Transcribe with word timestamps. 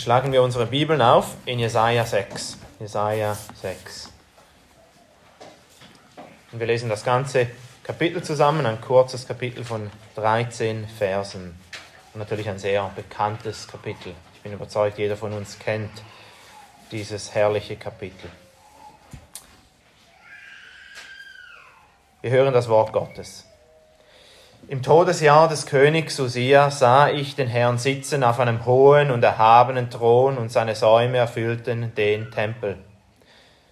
Dann 0.00 0.04
schlagen 0.04 0.32
wir 0.32 0.42
unsere 0.42 0.64
Bibeln 0.64 1.02
auf 1.02 1.36
in 1.44 1.58
Jesaja 1.58 2.06
6. 2.06 2.56
Jesaja 2.78 3.36
6. 3.60 4.10
Und 6.52 6.58
wir 6.58 6.66
lesen 6.66 6.88
das 6.88 7.04
ganze 7.04 7.48
Kapitel 7.82 8.22
zusammen, 8.22 8.64
ein 8.64 8.80
kurzes 8.80 9.28
Kapitel 9.28 9.62
von 9.62 9.90
13 10.14 10.88
Versen. 10.88 11.54
Und 12.14 12.18
natürlich 12.18 12.48
ein 12.48 12.58
sehr 12.58 12.90
bekanntes 12.96 13.68
Kapitel. 13.68 14.14
Ich 14.36 14.40
bin 14.40 14.54
überzeugt, 14.54 14.96
jeder 14.96 15.18
von 15.18 15.34
uns 15.34 15.58
kennt 15.58 16.02
dieses 16.90 17.34
herrliche 17.34 17.76
Kapitel. 17.76 18.30
Wir 22.22 22.30
hören 22.30 22.54
das 22.54 22.70
Wort 22.70 22.94
Gottes. 22.94 23.49
Im 24.68 24.82
Todesjahr 24.82 25.48
des 25.48 25.66
Königs 25.66 26.20
Usia 26.20 26.70
sah 26.70 27.08
ich 27.08 27.34
den 27.34 27.48
Herrn 27.48 27.78
sitzen 27.78 28.22
auf 28.22 28.38
einem 28.38 28.66
hohen 28.66 29.10
und 29.10 29.24
erhabenen 29.24 29.90
Thron 29.90 30.38
und 30.38 30.52
seine 30.52 30.76
Säume 30.76 31.16
erfüllten 31.16 31.92
den 31.96 32.30
Tempel. 32.30 32.76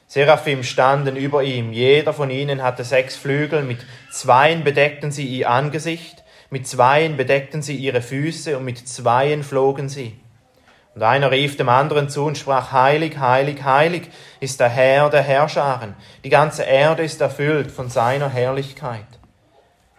Seraphim 0.08 0.62
standen 0.62 1.16
über 1.16 1.42
ihm, 1.42 1.72
jeder 1.72 2.12
von 2.12 2.30
ihnen 2.30 2.62
hatte 2.62 2.82
sechs 2.82 3.16
Flügel, 3.16 3.62
mit 3.62 3.78
zweien 4.10 4.64
bedeckten 4.64 5.12
sie 5.12 5.26
ihr 5.26 5.50
Angesicht, 5.50 6.24
mit 6.50 6.66
zweien 6.66 7.16
bedeckten 7.16 7.60
sie 7.62 7.76
ihre 7.76 8.00
Füße 8.00 8.56
und 8.56 8.64
mit 8.64 8.88
zweien 8.88 9.44
flogen 9.44 9.88
sie. 9.88 10.18
Und 10.94 11.02
einer 11.02 11.30
rief 11.30 11.56
dem 11.56 11.68
anderen 11.68 12.08
zu 12.08 12.24
und 12.24 12.38
sprach, 12.38 12.72
Heilig, 12.72 13.18
heilig, 13.18 13.62
heilig 13.62 14.08
ist 14.40 14.58
der 14.58 14.70
Herr 14.70 15.10
der 15.10 15.22
Herrscharen, 15.22 15.94
die 16.24 16.30
ganze 16.30 16.62
Erde 16.62 17.04
ist 17.04 17.20
erfüllt 17.20 17.70
von 17.70 17.90
seiner 17.90 18.30
Herrlichkeit. 18.30 19.17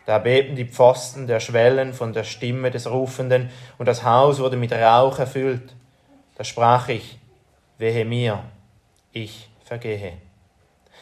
Da 0.10 0.18
bebten 0.18 0.56
die 0.56 0.66
Pfosten 0.66 1.28
der 1.28 1.40
Schwellen 1.40 1.94
von 1.94 2.14
der 2.14 2.24
Stimme 2.24 2.72
des 2.72 2.90
Rufenden, 2.90 3.52
und 3.78 3.86
das 3.86 4.04
Haus 4.04 4.40
wurde 4.40 4.58
mit 4.58 4.72
Rauch 4.74 5.20
erfüllt. 5.20 5.76
Da 6.36 6.44
sprach 6.44 6.90
ich, 6.90 7.20
wehe 7.78 8.06
mir, 8.06 8.40
ich 9.12 9.52
vergehe. 9.64 10.14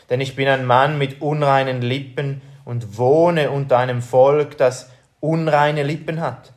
Denn 0.09 0.19
ich 0.19 0.35
bin 0.35 0.49
ein 0.49 0.65
Mann 0.65 0.97
mit 0.97 1.21
unreinen 1.21 1.81
Lippen 1.81 2.41
und 2.65 2.97
wohne 2.97 3.49
unter 3.49 3.77
einem 3.77 4.01
Volk, 4.01 4.57
das 4.57 4.89
unreine 5.21 5.83
Lippen 5.83 6.19
hat. 6.19 6.51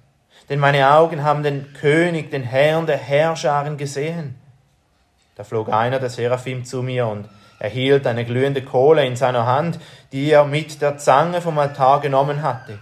Denn 0.48 0.58
meine 0.58 0.92
Augen 0.92 1.22
haben 1.22 1.44
den 1.44 1.72
König, 1.74 2.32
den 2.32 2.42
Herrn 2.42 2.84
der 2.84 2.98
Herrscharen 2.98 3.76
gesehen. 3.76 4.34
Da 5.36 5.44
flog 5.44 5.72
einer 5.72 6.00
der 6.00 6.10
Seraphim 6.10 6.64
zu 6.64 6.82
mir 6.82 7.06
und 7.06 7.28
er 7.60 7.68
hielt 7.68 8.06
eine 8.06 8.24
glühende 8.24 8.62
Kohle 8.62 9.06
in 9.06 9.16
seiner 9.16 9.44
Hand, 9.44 9.78
die 10.12 10.30
er 10.30 10.46
mit 10.46 10.80
der 10.80 10.96
Zange 10.96 11.42
vom 11.42 11.58
Altar 11.58 12.00
genommen 12.00 12.42
hatte. 12.42 12.78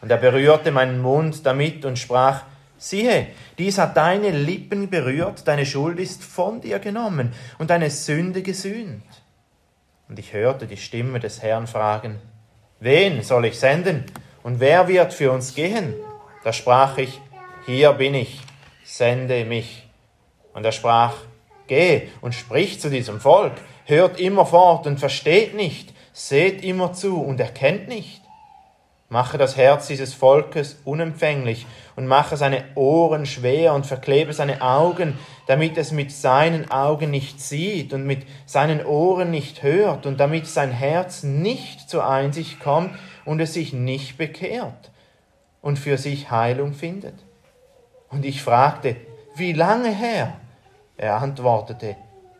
Und 0.00 0.10
er 0.10 0.16
berührte 0.16 0.72
meinen 0.72 1.00
Mund 1.00 1.44
damit 1.44 1.84
und 1.84 1.98
sprach, 1.98 2.42
Siehe, 2.78 3.28
dies 3.58 3.78
hat 3.78 3.96
deine 3.96 4.30
Lippen 4.30 4.88
berührt, 4.88 5.46
deine 5.46 5.66
Schuld 5.66 5.98
ist 5.98 6.24
von 6.24 6.60
dir 6.62 6.78
genommen 6.78 7.32
und 7.58 7.70
deine 7.70 7.90
Sünde 7.90 8.42
gesühnt. 8.42 9.04
Und 10.08 10.18
ich 10.18 10.32
hörte 10.32 10.66
die 10.66 10.76
Stimme 10.78 11.20
des 11.20 11.42
Herrn 11.42 11.66
fragen, 11.66 12.18
Wen 12.80 13.22
soll 13.22 13.46
ich 13.46 13.58
senden 13.58 14.04
und 14.42 14.60
wer 14.60 14.88
wird 14.88 15.12
für 15.12 15.30
uns 15.30 15.54
gehen? 15.54 15.94
Da 16.42 16.54
sprach 16.54 16.96
ich, 16.96 17.20
Hier 17.66 17.92
bin 17.92 18.14
ich, 18.14 18.40
sende 18.82 19.44
mich. 19.44 19.86
Und 20.54 20.64
er 20.64 20.72
sprach, 20.72 21.14
Geh 21.66 22.08
und 22.22 22.34
sprich 22.34 22.80
zu 22.80 22.88
diesem 22.88 23.20
Volk, 23.20 23.52
hört 23.86 24.20
immerfort 24.20 24.86
und 24.86 25.00
versteht 25.00 25.54
nicht, 25.54 25.94
seht 26.12 26.62
immer 26.62 26.92
zu 26.92 27.20
und 27.20 27.40
erkennt 27.40 27.88
nicht. 27.88 28.20
Mache 29.08 29.38
das 29.38 29.56
Herz 29.56 29.86
dieses 29.86 30.14
Volkes 30.14 30.80
unempfänglich 30.84 31.64
und 31.94 32.08
mache 32.08 32.36
seine 32.36 32.64
Ohren 32.74 33.24
schwer 33.24 33.72
und 33.72 33.86
verklebe 33.86 34.32
seine 34.32 34.62
Augen, 34.62 35.16
damit 35.46 35.78
es 35.78 35.92
mit 35.92 36.10
seinen 36.10 36.70
Augen 36.72 37.12
nicht 37.12 37.40
sieht 37.40 37.92
und 37.92 38.04
mit 38.04 38.26
seinen 38.46 38.84
Ohren 38.84 39.30
nicht 39.30 39.62
hört 39.62 40.06
und 40.06 40.18
damit 40.18 40.48
sein 40.48 40.72
Herz 40.72 41.22
nicht 41.22 41.88
zur 41.88 42.08
Einsicht 42.08 42.58
kommt 42.58 42.96
und 43.24 43.40
es 43.40 43.54
sich 43.54 43.72
nicht 43.72 44.18
bekehrt 44.18 44.90
und 45.62 45.78
für 45.78 45.98
sich 45.98 46.32
Heilung 46.32 46.72
findet. 46.72 47.14
Und 48.08 48.24
ich 48.24 48.42
fragte, 48.42 48.96
wie 49.36 49.52
lange 49.52 49.90
her? 49.90 50.32
Er 50.96 51.16
antwortete, 51.20 51.96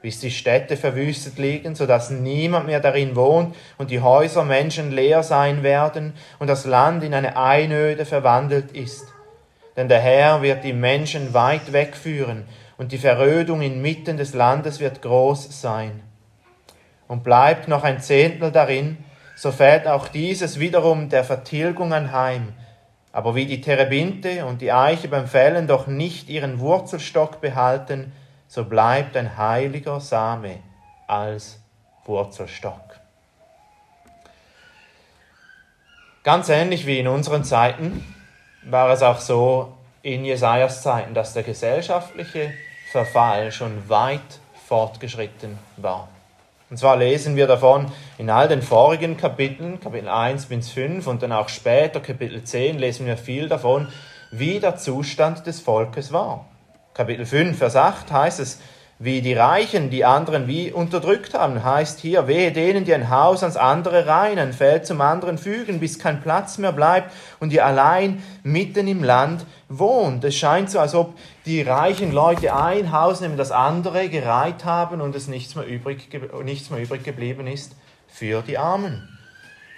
bis 0.07 0.21
die 0.21 0.31
Städte 0.31 0.77
verwüstet 0.77 1.37
liegen, 1.37 1.75
so 1.75 1.85
dass 1.85 2.11
niemand 2.11 2.67
mehr 2.67 2.79
darin 2.79 3.17
wohnt 3.17 3.57
und 3.77 3.91
die 3.91 3.99
Häuser 3.99 4.45
menschenleer 4.45 5.25
sein 5.25 5.65
werden 5.65 6.15
und 6.39 6.47
das 6.47 6.65
Land 6.65 7.03
in 7.03 7.13
eine 7.13 7.37
Einöde 7.37 8.05
verwandelt 8.05 8.71
ist. 8.71 9.13
Denn 9.77 9.89
der 9.89 9.99
Herr 9.99 10.43
wird 10.43 10.63
die 10.63 10.75
Menschen 10.75 11.35
weit 11.35 11.73
wegführen 11.73 12.45
und 12.79 12.93
die 12.93 12.99
Verödung 12.99 13.63
inmitten 13.63 14.17
des 14.17 14.33
Landes 14.33 14.79
wird 14.79 15.03
groß 15.03 15.61
sein. 15.61 16.05
Und 17.09 17.25
bleibt 17.25 17.67
noch 17.67 17.83
ein 17.83 17.99
Zehntel 17.99 18.53
darin, 18.53 18.99
so 19.35 19.51
fällt 19.51 19.89
auch 19.89 20.07
dieses 20.07 20.61
wiederum 20.61 21.09
der 21.09 21.25
Vertilgung 21.25 21.93
anheim. 21.93 22.53
Aber 23.11 23.35
wie 23.35 23.47
die 23.47 23.61
Terebinte 23.61 24.47
und 24.47 24.61
die 24.61 24.71
Eiche 24.71 25.09
beim 25.09 25.27
Fällen 25.27 25.67
doch 25.67 25.89
nicht 25.89 26.29
ihren 26.29 26.61
Wurzelstock 26.61 27.41
behalten, 27.41 28.13
so 28.49 28.65
bleibt 28.65 29.17
ein 29.17 29.37
heiliger 29.37 30.01
Same 30.01 30.61
als 31.07 31.61
Wurzelstock. 32.05 33.01
Ganz 36.23 36.49
ähnlich 36.49 36.87
wie 36.87 36.99
in 36.99 37.09
unseren 37.09 37.45
Zeiten 37.45 38.05
war 38.65 38.91
es 38.91 39.03
auch 39.03 39.21
so 39.21 39.73
in 40.03 40.25
Jesajas 40.25 40.83
Zeiten, 40.83 41.15
dass 41.15 41.35
der 41.35 41.43
gesellschaftliche 41.43 42.53
Verfall 42.91 43.53
schon 43.53 43.89
weit 43.89 44.41
fortgeschritten 44.67 45.59
war. 45.77 46.09
Und 46.69 46.79
zwar 46.79 46.97
lesen 46.97 47.37
wir 47.37 47.47
davon 47.47 47.93
in 48.19 48.29
all 48.29 48.49
den 48.49 48.61
vorigen 48.61 49.17
Kapiteln, 49.17 49.79
Kapitel 49.79 50.09
1 50.09 50.47
bis 50.47 50.71
5 50.71 51.07
und 51.07 51.23
dann 51.23 51.31
auch 51.33 51.49
später, 51.49 52.01
Kapitel 52.01 52.43
10, 52.43 52.79
lesen 52.79 53.07
wir 53.07 53.17
viel 53.17 53.49
davon, 53.49 53.89
wie 54.33 54.59
der 54.59 54.77
Zustand 54.77 55.47
des 55.47 55.61
Volkes 55.61 56.13
war. 56.13 56.47
Kapitel 56.97 57.27
5, 57.27 57.59
Vers 57.59 57.77
8 57.77 58.11
heißt 58.11 58.41
es, 58.41 58.59
wie 58.99 59.21
die 59.21 59.35
Reichen 59.35 59.91
die 59.91 60.07
anderen 60.07 60.49
wie 60.49 60.73
unterdrückt 60.73 61.35
haben, 61.35 61.63
heißt 61.63 62.01
hier, 62.01 62.27
wehe 62.27 62.53
denen, 62.53 62.87
die 62.87 62.95
ein 62.95 63.11
Haus 63.11 63.43
ans 63.43 63.59
andere 63.59 64.07
reihen, 64.07 64.39
ein 64.39 64.55
Feld 64.55 64.87
zum 64.87 65.03
anderen 65.03 65.37
fügen, 65.37 65.79
bis 65.79 65.99
kein 65.99 66.23
Platz 66.23 66.57
mehr 66.57 66.73
bleibt 66.73 67.13
und 67.39 67.53
ihr 67.53 67.67
allein 67.67 68.23
mitten 68.45 68.89
im 68.89 69.05
Land 69.05 69.45
wohnt. 69.69 70.25
Es 70.25 70.37
scheint 70.37 70.71
so, 70.71 70.79
als 70.81 70.95
ob 70.95 71.13
die 71.45 71.61
reichen 71.61 72.13
Leute 72.13 72.57
ein 72.57 72.93
Haus 72.93 73.21
neben 73.21 73.37
das 73.37 73.51
andere 73.51 74.09
gereiht 74.09 74.65
haben 74.65 75.03
und 75.03 75.15
es 75.15 75.29
nichts 75.29 75.55
mehr 75.55 75.67
übrig, 75.67 76.09
nichts 76.45 76.71
mehr 76.71 76.81
übrig 76.81 77.05
geblieben 77.05 77.47
ist 77.47 77.77
für 78.09 78.41
die 78.41 78.57
Armen. 78.57 79.07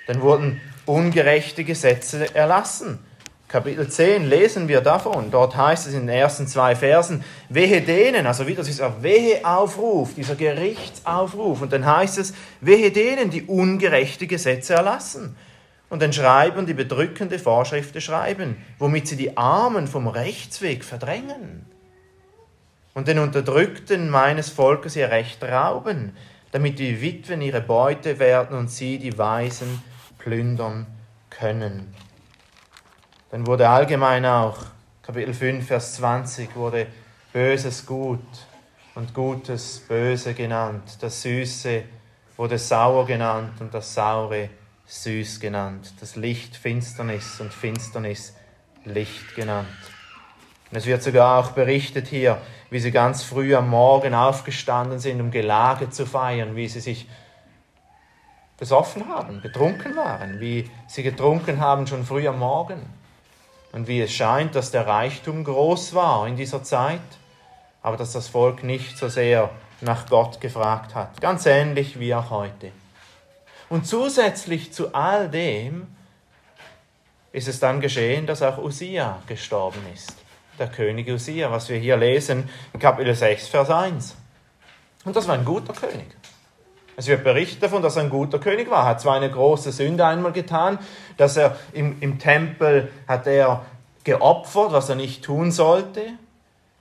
Dann 0.06 0.20
wurden 0.20 0.60
ungerechte 0.86 1.64
Gesetze 1.64 2.32
erlassen. 2.32 3.00
Kapitel 3.48 3.88
10 3.88 4.28
lesen 4.28 4.68
wir 4.68 4.82
davon. 4.82 5.30
Dort 5.30 5.56
heißt 5.56 5.86
es 5.86 5.94
in 5.94 6.00
den 6.00 6.10
ersten 6.10 6.46
zwei 6.46 6.76
Versen, 6.76 7.24
wehe 7.48 7.80
denen, 7.80 8.26
also 8.26 8.46
wieder 8.46 8.62
dieser 8.62 9.02
Weheaufruf, 9.02 10.14
dieser 10.14 10.34
Gerichtsaufruf. 10.34 11.62
Und 11.62 11.72
dann 11.72 11.86
heißt 11.86 12.18
es, 12.18 12.34
wehe 12.60 12.90
denen, 12.90 13.30
die 13.30 13.44
ungerechte 13.44 14.26
Gesetze 14.26 14.74
erlassen. 14.74 15.34
Und 15.88 16.02
dann 16.02 16.12
schreiben 16.12 16.66
die 16.66 16.74
bedrückende 16.74 17.38
Vorschriften 17.38 18.02
schreiben, 18.02 18.58
womit 18.78 19.08
sie 19.08 19.16
die 19.16 19.38
Armen 19.38 19.86
vom 19.86 20.08
Rechtsweg 20.08 20.84
verdrängen. 20.84 21.64
Und 22.92 23.08
den 23.08 23.18
Unterdrückten 23.18 24.10
meines 24.10 24.50
Volkes 24.50 24.94
ihr 24.94 25.10
Recht 25.10 25.42
rauben, 25.42 26.14
damit 26.52 26.78
die 26.78 27.00
Witwen 27.00 27.40
ihre 27.40 27.62
Beute 27.62 28.18
werden 28.18 28.58
und 28.58 28.70
sie 28.70 28.98
die 28.98 29.16
Weisen 29.16 29.82
plündern 30.18 30.86
können. 31.30 31.94
Dann 33.30 33.46
wurde 33.46 33.68
allgemein 33.68 34.24
auch, 34.24 34.56
Kapitel 35.02 35.34
5, 35.34 35.66
Vers 35.66 35.96
20, 35.96 36.56
wurde 36.56 36.86
Böses 37.30 37.84
gut 37.84 38.24
und 38.94 39.12
Gutes 39.12 39.84
böse 39.86 40.32
genannt. 40.32 40.96
Das 41.02 41.20
Süße 41.20 41.82
wurde 42.38 42.56
sauer 42.56 43.04
genannt 43.04 43.60
und 43.60 43.74
das 43.74 43.92
Saure 43.92 44.48
süß 44.86 45.40
genannt. 45.40 45.92
Das 46.00 46.16
Licht 46.16 46.56
Finsternis 46.56 47.38
und 47.40 47.52
Finsternis 47.52 48.34
Licht 48.86 49.34
genannt. 49.34 49.68
Und 50.70 50.78
es 50.78 50.86
wird 50.86 51.02
sogar 51.02 51.38
auch 51.38 51.50
berichtet 51.50 52.08
hier, 52.08 52.40
wie 52.70 52.80
sie 52.80 52.92
ganz 52.92 53.24
früh 53.24 53.54
am 53.54 53.68
Morgen 53.68 54.14
aufgestanden 54.14 55.00
sind, 55.00 55.20
um 55.20 55.30
Gelage 55.30 55.90
zu 55.90 56.06
feiern, 56.06 56.56
wie 56.56 56.68
sie 56.68 56.80
sich 56.80 57.06
besoffen 58.56 59.06
haben, 59.06 59.42
betrunken 59.42 59.94
waren, 59.96 60.40
wie 60.40 60.70
sie 60.86 61.02
getrunken 61.02 61.60
haben 61.60 61.86
schon 61.86 62.06
früh 62.06 62.26
am 62.26 62.38
Morgen 62.38 62.97
und 63.72 63.88
wie 63.88 64.00
es 64.00 64.12
scheint, 64.12 64.54
dass 64.54 64.70
der 64.70 64.86
Reichtum 64.86 65.44
groß 65.44 65.94
war 65.94 66.26
in 66.26 66.36
dieser 66.36 66.62
Zeit, 66.62 67.00
aber 67.82 67.96
dass 67.96 68.12
das 68.12 68.28
Volk 68.28 68.64
nicht 68.64 68.96
so 68.98 69.08
sehr 69.08 69.50
nach 69.80 70.08
Gott 70.08 70.40
gefragt 70.40 70.94
hat. 70.94 71.20
Ganz 71.20 71.46
ähnlich 71.46 71.98
wie 71.98 72.14
auch 72.14 72.30
heute. 72.30 72.72
Und 73.68 73.86
zusätzlich 73.86 74.72
zu 74.72 74.94
all 74.94 75.28
dem 75.28 75.86
ist 77.32 77.48
es 77.48 77.60
dann 77.60 77.80
geschehen, 77.80 78.26
dass 78.26 78.42
auch 78.42 78.58
Usia 78.58 79.22
gestorben 79.26 79.80
ist. 79.94 80.14
der 80.58 80.68
König 80.68 81.08
Usia, 81.08 81.50
was 81.52 81.68
wir 81.68 81.78
hier 81.78 81.96
lesen 81.96 82.48
Kapitel 82.80 83.14
6, 83.14 83.46
Vers 83.48 83.70
1. 83.70 84.16
Und 85.04 85.14
das 85.14 85.28
war 85.28 85.36
ein 85.36 85.44
guter 85.44 85.72
König. 85.72 86.17
Es 86.98 87.06
wird 87.06 87.22
berichtet 87.22 87.62
davon, 87.62 87.80
dass 87.80 87.94
er 87.94 88.02
ein 88.02 88.10
guter 88.10 88.40
König 88.40 88.68
war. 88.70 88.82
Er 88.82 88.88
hat 88.88 89.00
zwar 89.00 89.14
eine 89.14 89.30
große 89.30 89.70
Sünde 89.70 90.04
einmal 90.04 90.32
getan, 90.32 90.80
dass 91.16 91.36
er 91.36 91.56
im, 91.72 91.96
im 92.00 92.18
Tempel 92.18 92.90
hat 93.06 93.28
er 93.28 93.64
geopfert, 94.02 94.72
was 94.72 94.88
er 94.88 94.96
nicht 94.96 95.22
tun 95.22 95.52
sollte, 95.52 96.02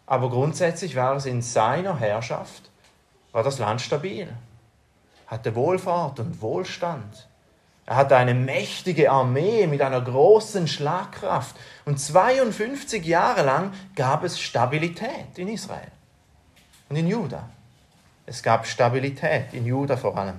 aber 0.08 0.31
grundsätzlich 0.31 0.96
war 0.96 1.16
es 1.16 1.28
in 1.28 1.44
seiner 1.44 2.00
Herrschaft, 2.00 2.72
war 3.31 3.44
das 3.44 3.60
Land 3.60 3.80
stabil, 3.80 4.28
hatte 5.28 5.54
Wohlfahrt 5.54 6.19
und 6.19 6.42
Wohlstand. 6.42 7.28
Er 7.86 7.98
hatte 7.98 8.18
eine 8.18 8.34
mächtige 8.34 9.12
Armee 9.12 9.68
mit 9.68 9.84
einer 9.84 10.02
großen 10.02 10.68
Schlagkraft. 10.68 11.56
Und 11.86 12.00
52 12.00 13.06
Jahre 13.06 13.44
lang 13.44 13.72
gab 13.96 14.24
es 14.24 14.40
Stabilität 14.40 15.38
in 15.38 15.48
Israel 15.48 15.92
und 16.90 16.96
in 16.96 17.08
Juda. 17.08 17.48
Es 18.29 18.44
gab 18.44 18.68
Stabilität 18.68 19.53
in 19.53 19.65
Juda 19.65 19.95
vor 19.95 20.18
allem. 20.18 20.38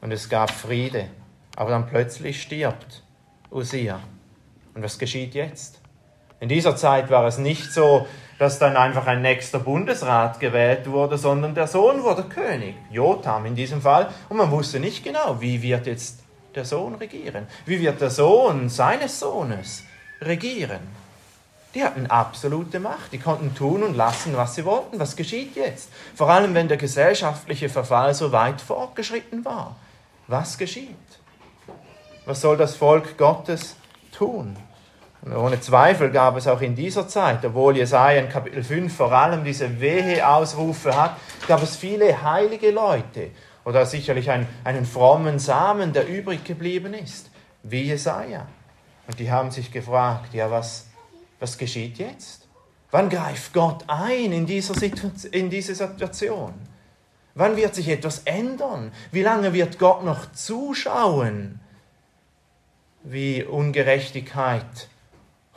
Und 0.00 0.10
es 0.10 0.28
gab 0.28 0.50
Friede. 0.50 1.06
Aber 1.54 1.70
dann 1.70 1.86
plötzlich 1.86 2.42
stirbt 2.42 3.04
Usia. 3.52 4.00
Und 4.74 4.82
was 4.82 4.98
geschieht 4.98 5.34
jetzt? 5.34 5.80
In 6.40 6.48
dieser 6.48 6.74
Zeit 6.74 7.08
war 7.08 7.24
es 7.26 7.38
nicht 7.38 7.72
so, 7.72 8.08
dass 8.40 8.58
dann 8.58 8.76
einfach 8.76 9.06
ein 9.06 9.22
nächster 9.22 9.60
Bundesrat 9.60 10.40
gewählt 10.40 10.90
wurde, 10.90 11.16
sondern 11.16 11.54
der 11.54 11.68
Sohn 11.68 12.02
wurde 12.02 12.24
König, 12.24 12.74
Jotham 12.90 13.46
in 13.46 13.54
diesem 13.54 13.82
Fall. 13.82 14.10
Und 14.28 14.38
man 14.38 14.50
wusste 14.50 14.80
nicht 14.80 15.04
genau, 15.04 15.40
wie 15.40 15.62
wird 15.62 15.86
jetzt 15.86 16.24
der 16.56 16.64
Sohn 16.64 16.96
regieren? 16.96 17.46
Wie 17.66 17.78
wird 17.78 18.00
der 18.00 18.10
Sohn 18.10 18.68
seines 18.68 19.20
Sohnes 19.20 19.84
regieren? 20.20 20.80
Die 21.74 21.84
hatten 21.84 22.06
absolute 22.08 22.80
Macht. 22.80 23.12
Die 23.12 23.18
konnten 23.18 23.54
tun 23.54 23.82
und 23.82 23.96
lassen, 23.96 24.36
was 24.36 24.54
sie 24.54 24.64
wollten. 24.64 24.98
Was 24.98 25.14
geschieht 25.14 25.54
jetzt? 25.54 25.90
Vor 26.14 26.28
allem, 26.28 26.54
wenn 26.54 26.68
der 26.68 26.76
gesellschaftliche 26.76 27.68
Verfall 27.68 28.14
so 28.14 28.32
weit 28.32 28.60
fortgeschritten 28.60 29.44
war. 29.44 29.76
Was 30.26 30.58
geschieht? 30.58 30.96
Was 32.26 32.40
soll 32.40 32.56
das 32.56 32.76
Volk 32.76 33.16
Gottes 33.16 33.76
tun? 34.12 34.56
Und 35.22 35.36
ohne 35.36 35.60
Zweifel 35.60 36.10
gab 36.10 36.36
es 36.36 36.46
auch 36.46 36.62
in 36.62 36.74
dieser 36.74 37.06
Zeit, 37.06 37.44
obwohl 37.44 37.76
Jesaja 37.76 38.20
in 38.20 38.28
Kapitel 38.28 38.64
5 38.64 38.94
vor 38.94 39.12
allem 39.12 39.44
diese 39.44 39.80
Wehe-Ausrufe 39.80 40.96
hat, 40.96 41.16
gab 41.46 41.62
es 41.62 41.76
viele 41.76 42.22
heilige 42.22 42.70
Leute 42.70 43.30
oder 43.64 43.84
sicherlich 43.84 44.30
einen, 44.30 44.46
einen 44.64 44.86
frommen 44.86 45.38
Samen, 45.38 45.92
der 45.92 46.08
übrig 46.08 46.44
geblieben 46.44 46.94
ist, 46.94 47.30
wie 47.62 47.82
Jesaja. 47.82 48.46
Und 49.06 49.18
die 49.18 49.30
haben 49.30 49.50
sich 49.50 49.70
gefragt, 49.70 50.32
ja, 50.32 50.50
was, 50.50 50.86
was 51.40 51.58
geschieht 51.58 51.98
jetzt? 51.98 52.46
Wann 52.90 53.08
greift 53.08 53.52
Gott 53.52 53.84
ein 53.88 54.32
in, 54.32 54.46
dieser 54.46 54.74
in 55.32 55.50
diese 55.50 55.74
Situation? 55.74 56.54
Wann 57.34 57.56
wird 57.56 57.74
sich 57.74 57.88
etwas 57.88 58.20
ändern? 58.20 58.92
Wie 59.12 59.22
lange 59.22 59.52
wird 59.52 59.78
Gott 59.78 60.04
noch 60.04 60.32
zuschauen, 60.32 61.60
wie 63.02 63.44
Ungerechtigkeit 63.44 64.88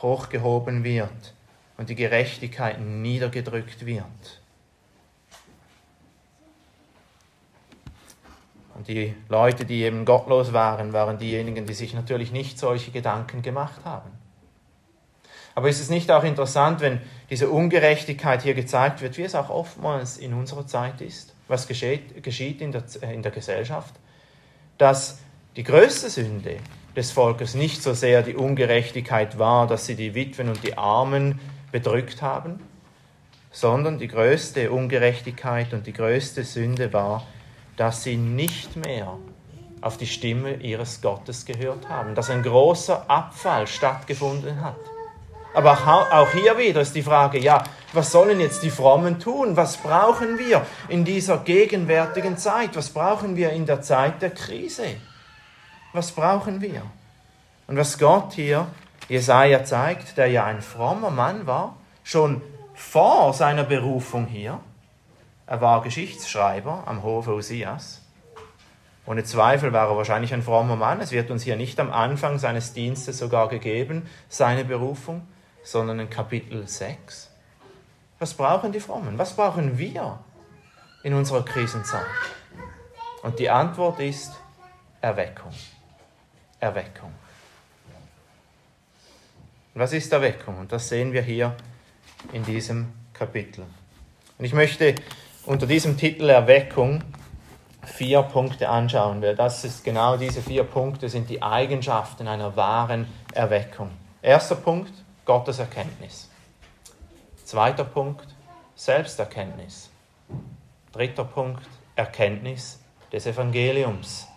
hochgehoben 0.02 0.84
wird 0.84 1.34
und 1.78 1.90
die 1.90 1.96
Gerechtigkeit 1.96 2.80
niedergedrückt 2.80 3.86
wird? 3.86 4.42
Und 8.76 8.88
die 8.88 9.16
Leute, 9.30 9.66
die 9.66 9.84
eben 9.84 10.06
gottlos 10.06 10.54
waren, 10.54 10.94
waren 10.94 11.18
diejenigen, 11.18 11.66
die 11.66 11.74
sich 11.74 11.94
natürlich 11.94 12.32
nicht 12.32 12.58
solche 12.58 12.92
Gedanken 12.92 13.42
gemacht 13.42 13.86
haben. 13.86 14.23
Aber 15.56 15.70
ist 15.70 15.80
es 15.80 15.90
nicht 15.90 16.10
auch 16.10 16.24
interessant, 16.24 16.82
wenn 16.82 17.00
diese 17.30 17.50
Ungerechtigkeit 17.50 18.42
hier 18.42 18.54
gezeigt 18.54 19.02
wird, 19.02 19.18
wie 19.18 19.24
es 19.24 19.36
auch 19.36 19.50
oftmals 19.50 20.18
in 20.18 20.34
unserer 20.34 20.66
Zeit 20.66 21.02
ist, 21.02 21.36
was 21.48 21.68
geschieht, 21.68 22.24
geschieht 22.24 22.62
in, 22.62 22.72
der, 22.72 22.84
in 23.02 23.22
der 23.22 23.32
Gesellschaft, 23.32 23.94
dass 24.78 25.20
die 25.56 25.64
größte 25.64 26.10
Sünde 26.10 26.58
des 26.96 27.12
Volkes 27.12 27.54
nicht 27.54 27.84
so 27.84 27.94
sehr 27.94 28.24
die 28.24 28.36
Ungerechtigkeit 28.36 29.38
war, 29.38 29.68
dass 29.68 29.86
sie 29.86 29.96
die 29.96 30.16
Witwen 30.16 30.50
und 30.50 30.64
die 30.64 30.78
Armen 30.78 31.40
bedrückt 31.72 32.22
haben, 32.22 32.60
sondern 33.52 34.00
die 34.00 34.08
größte 34.08 34.72
Ungerechtigkeit 34.72 35.74
und 35.74 35.86
die 35.86 35.94
größte 35.94 36.44
Sünde 36.44 36.92
war, 36.94 37.26
dass 37.78 38.04
sie 38.04 38.18
nicht 38.18 38.76
mehr 38.76 39.18
auf 39.82 39.98
die 39.98 40.08
Stimme 40.08 40.56
ihres 40.56 41.02
Gottes 41.02 41.46
gehört 41.46 41.90
haben, 41.90 42.16
dass 42.16 42.30
ein 42.30 42.42
großer 42.42 43.10
Abfall 43.10 43.68
stattgefunden 43.68 44.62
hat. 44.62 44.93
Aber 45.54 45.78
auch 46.12 46.32
hier 46.32 46.58
wieder 46.58 46.82
ist 46.82 46.96
die 46.96 47.04
Frage, 47.04 47.40
ja, 47.40 47.64
was 47.94 48.12
sollen 48.12 48.40
jetzt 48.40 48.64
die 48.64 48.72
Frommen 48.72 49.20
tun? 49.20 49.56
Was 49.56 49.78
brauchen 49.78 50.40
wir 50.40 50.66
in 50.90 51.06
dieser 51.06 51.38
gegenwärtigen 51.38 52.38
Zeit? 52.38 52.76
Was 52.76 52.90
brauchen 52.90 53.36
wir 53.36 53.52
in 53.52 53.66
der 53.66 53.82
Zeit 53.82 54.22
der 54.22 54.32
Krise? 54.32 54.96
Was 55.94 56.12
brauchen 56.12 56.60
wir? 56.62 56.82
Und 57.68 57.78
was 57.78 58.00
Gott 58.00 58.34
hier 58.34 58.68
Jesaja 59.10 59.64
zeigt, 59.64 60.18
der 60.18 60.28
ja 60.28 60.46
ein 60.46 60.62
frommer 60.62 61.12
Mann 61.12 61.46
war, 61.46 61.78
schon 62.04 62.42
vor 62.74 63.34
seiner 63.34 63.64
Berufung 63.64 64.26
hier, 64.26 64.60
er 65.46 65.62
war 65.62 65.84
Geschichtsschreiber 65.84 66.84
am 66.88 67.04
Hofe 67.04 67.34
Usias. 67.36 68.02
Ohne 69.06 69.24
Zweifel 69.24 69.74
war 69.74 69.90
er 69.90 69.98
wahrscheinlich 69.98 70.34
ein 70.34 70.42
frommer 70.42 70.78
Mann. 70.78 71.02
Es 71.02 71.12
wird 71.12 71.30
uns 71.30 71.44
hier 71.44 71.58
nicht 71.58 71.80
am 71.80 71.92
Anfang 71.92 72.40
seines 72.40 72.74
Dienstes 72.74 73.20
sogar 73.20 73.50
gegeben, 73.50 74.10
seine 74.30 74.64
Berufung, 74.64 75.28
sondern 75.64 76.00
in 76.02 76.10
Kapitel 76.10 76.68
6. 76.68 77.30
Was 78.20 78.34
brauchen 78.34 78.72
die 78.72 78.80
Frommen? 78.80 79.18
Was 79.18 79.36
brauchen 79.36 79.78
wir 79.78 80.20
in 81.04 81.14
unserer 81.14 81.44
Krisenzeit? 81.44 82.06
Und 83.24 83.40
die 83.40 83.50
Antwort 83.50 84.00
ist 84.00 84.32
Erweckung. 85.02 85.54
Erweckung. 86.60 87.14
Was 89.74 89.92
ist 89.94 90.12
Erweckung? 90.14 90.60
Und 90.60 90.72
das 90.72 90.88
sehen 90.88 91.14
wir 91.14 91.22
hier 91.22 91.56
in 92.32 92.46
diesem 92.46 92.94
Kapitel. 93.14 93.66
Und 94.38 94.46
ich 94.46 94.54
möchte 94.54 94.96
unter 95.46 95.66
diesem 95.66 95.98
Titel 95.98 96.30
Erweckung 96.30 97.04
vier 97.86 98.22
Punkte 98.24 98.70
anschauen, 98.70 99.22
weil 99.22 99.36
das 99.36 99.64
ist 99.66 99.84
genau 99.84 100.18
diese 100.18 100.42
vier 100.42 100.64
Punkte 100.64 101.10
sind 101.10 101.30
die 101.30 101.42
Eigenschaften 101.42 102.28
einer 102.28 102.56
wahren 102.56 103.08
Erweckung. 103.34 103.90
Erster 104.22 104.56
Punkt, 104.56 104.94
Gottes 105.26 105.60
Erkenntnis. 105.60 106.30
Zweiter 107.46 107.86
Punkt, 107.86 108.28
Selbsterkenntnis. 108.76 109.90
Dritter 110.92 111.24
Punkt, 111.24 111.68
Erkenntnis 111.96 112.82
des 113.12 113.26
Evangeliums. 113.26 114.28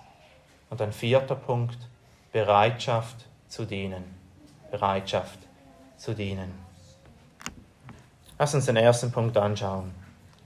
Und 0.70 0.80
ein 0.80 0.92
vierter 0.92 1.34
Punkt, 1.34 1.78
Bereitschaft 2.32 3.26
zu 3.48 3.64
dienen. 3.64 4.04
Bereitschaft 4.70 5.38
zu 5.96 6.14
dienen. 6.14 6.52
Lass 8.38 8.54
uns 8.54 8.66
den 8.66 8.76
ersten 8.76 9.10
Punkt 9.10 9.36
anschauen. 9.36 9.92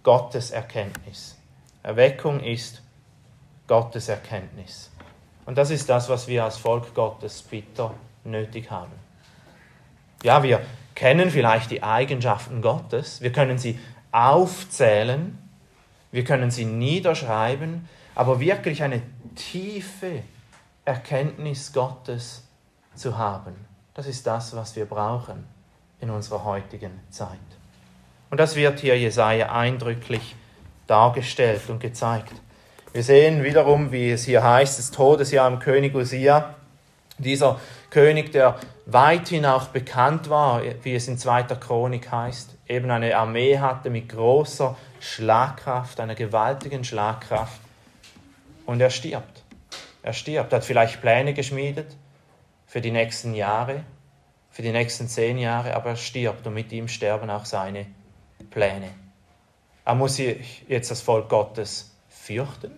Gottes 0.03 0.53
Erkenntnis. 0.53 1.37
Erweckung 1.83 2.41
ist 2.41 2.83
Gottes 3.67 4.09
Erkenntnis. 4.09 4.91
Und 5.45 5.59
das 5.59 5.71
ist 5.71 5.89
das, 5.89 6.09
was 6.09 6.29
wir 6.29 6.45
als 6.45 6.57
Volk 6.57 6.95
Gottes 6.95 7.43
bitter 7.43 7.93
nötig 8.25 8.71
haben. 8.71 9.10
Ja, 10.23 10.43
wir 10.43 10.61
kennen 10.95 11.31
vielleicht 11.31 11.71
die 11.71 11.83
Eigenschaften 11.83 12.61
Gottes, 12.63 13.21
wir 13.21 13.33
können 13.33 13.59
sie 13.59 13.79
aufzählen, 14.13 15.39
wir 16.13 16.25
können 16.25 16.51
sie 16.51 16.65
niederschreiben, 16.65 17.89
aber 18.15 18.41
wirklich 18.41 18.83
eine 18.83 19.01
tiefe 19.35 20.23
Erkenntnis 20.85 21.73
Gottes 21.73 22.45
zu 22.95 23.17
haben, 23.17 23.55
das 23.95 24.07
ist 24.07 24.27
das, 24.27 24.55
was 24.55 24.77
wir 24.77 24.85
brauchen 24.85 25.47
in 26.01 26.11
unserer 26.11 26.45
heutigen 26.45 27.01
Zeit. 27.11 27.39
Und 28.31 28.39
das 28.39 28.57
wird 28.57 28.81
hier 28.81 28.99
Jesaja 28.99 29.53
eindrücklich 29.53 30.35
dargestellt 30.87 31.63
und 31.69 31.81
gezeigt. 31.81 32.33
Wir 32.93 33.03
sehen 33.03 33.45
wiederum, 33.45 33.93
wie 33.93 34.11
es 34.11 34.25
hier 34.25 34.43
heißt, 34.43 34.79
das 34.79 34.91
Todesjahr 34.91 35.49
im 35.49 35.61
König 35.61 35.95
Usia. 35.95 36.55
Dieser 37.19 37.61
König, 37.91 38.33
der 38.33 38.59
weithin 38.93 39.47
auch 39.47 39.69
bekannt 39.69 40.31
war, 40.31 40.63
wie 40.83 40.95
es 40.95 41.09
in 41.09 41.19
zweiter 41.19 41.57
Chronik 41.57 42.11
heißt, 42.11 42.57
eben 42.67 42.91
eine 42.91 43.17
Armee 43.17 43.59
hatte 43.59 43.91
mit 43.91 44.09
großer 44.09 44.77
Schlagkraft, 45.01 46.01
einer 46.01 46.15
gewaltigen 46.15 46.85
Schlagkraft. 46.85 47.61
Und 48.67 48.81
er 48.81 48.91
stirbt. 48.91 49.43
Er 50.03 50.13
stirbt, 50.13 50.53
er 50.53 50.57
hat 50.57 50.65
vielleicht 50.65 51.01
Pläne 51.01 51.35
geschmiedet 51.35 51.97
für 52.67 52.81
die 52.81 52.91
nächsten 52.91 53.35
Jahre, 53.35 53.85
für 54.51 54.63
die 54.63 54.73
nächsten 54.73 55.09
zehn 55.09 55.39
Jahre, 55.39 55.75
aber 55.75 55.91
er 55.91 55.97
stirbt 55.97 56.47
und 56.47 56.55
mit 56.55 56.73
ihm 56.73 56.89
sterben 56.89 57.31
auch 57.31 57.45
seine 57.45 57.87
Pläne. 58.51 58.91
Er 59.85 59.95
muss 59.95 60.17
sich 60.17 60.65
jetzt 60.69 60.91
das 60.91 61.01
Volk 61.01 61.29
Gottes 61.29 61.95
fürchten. 62.09 62.71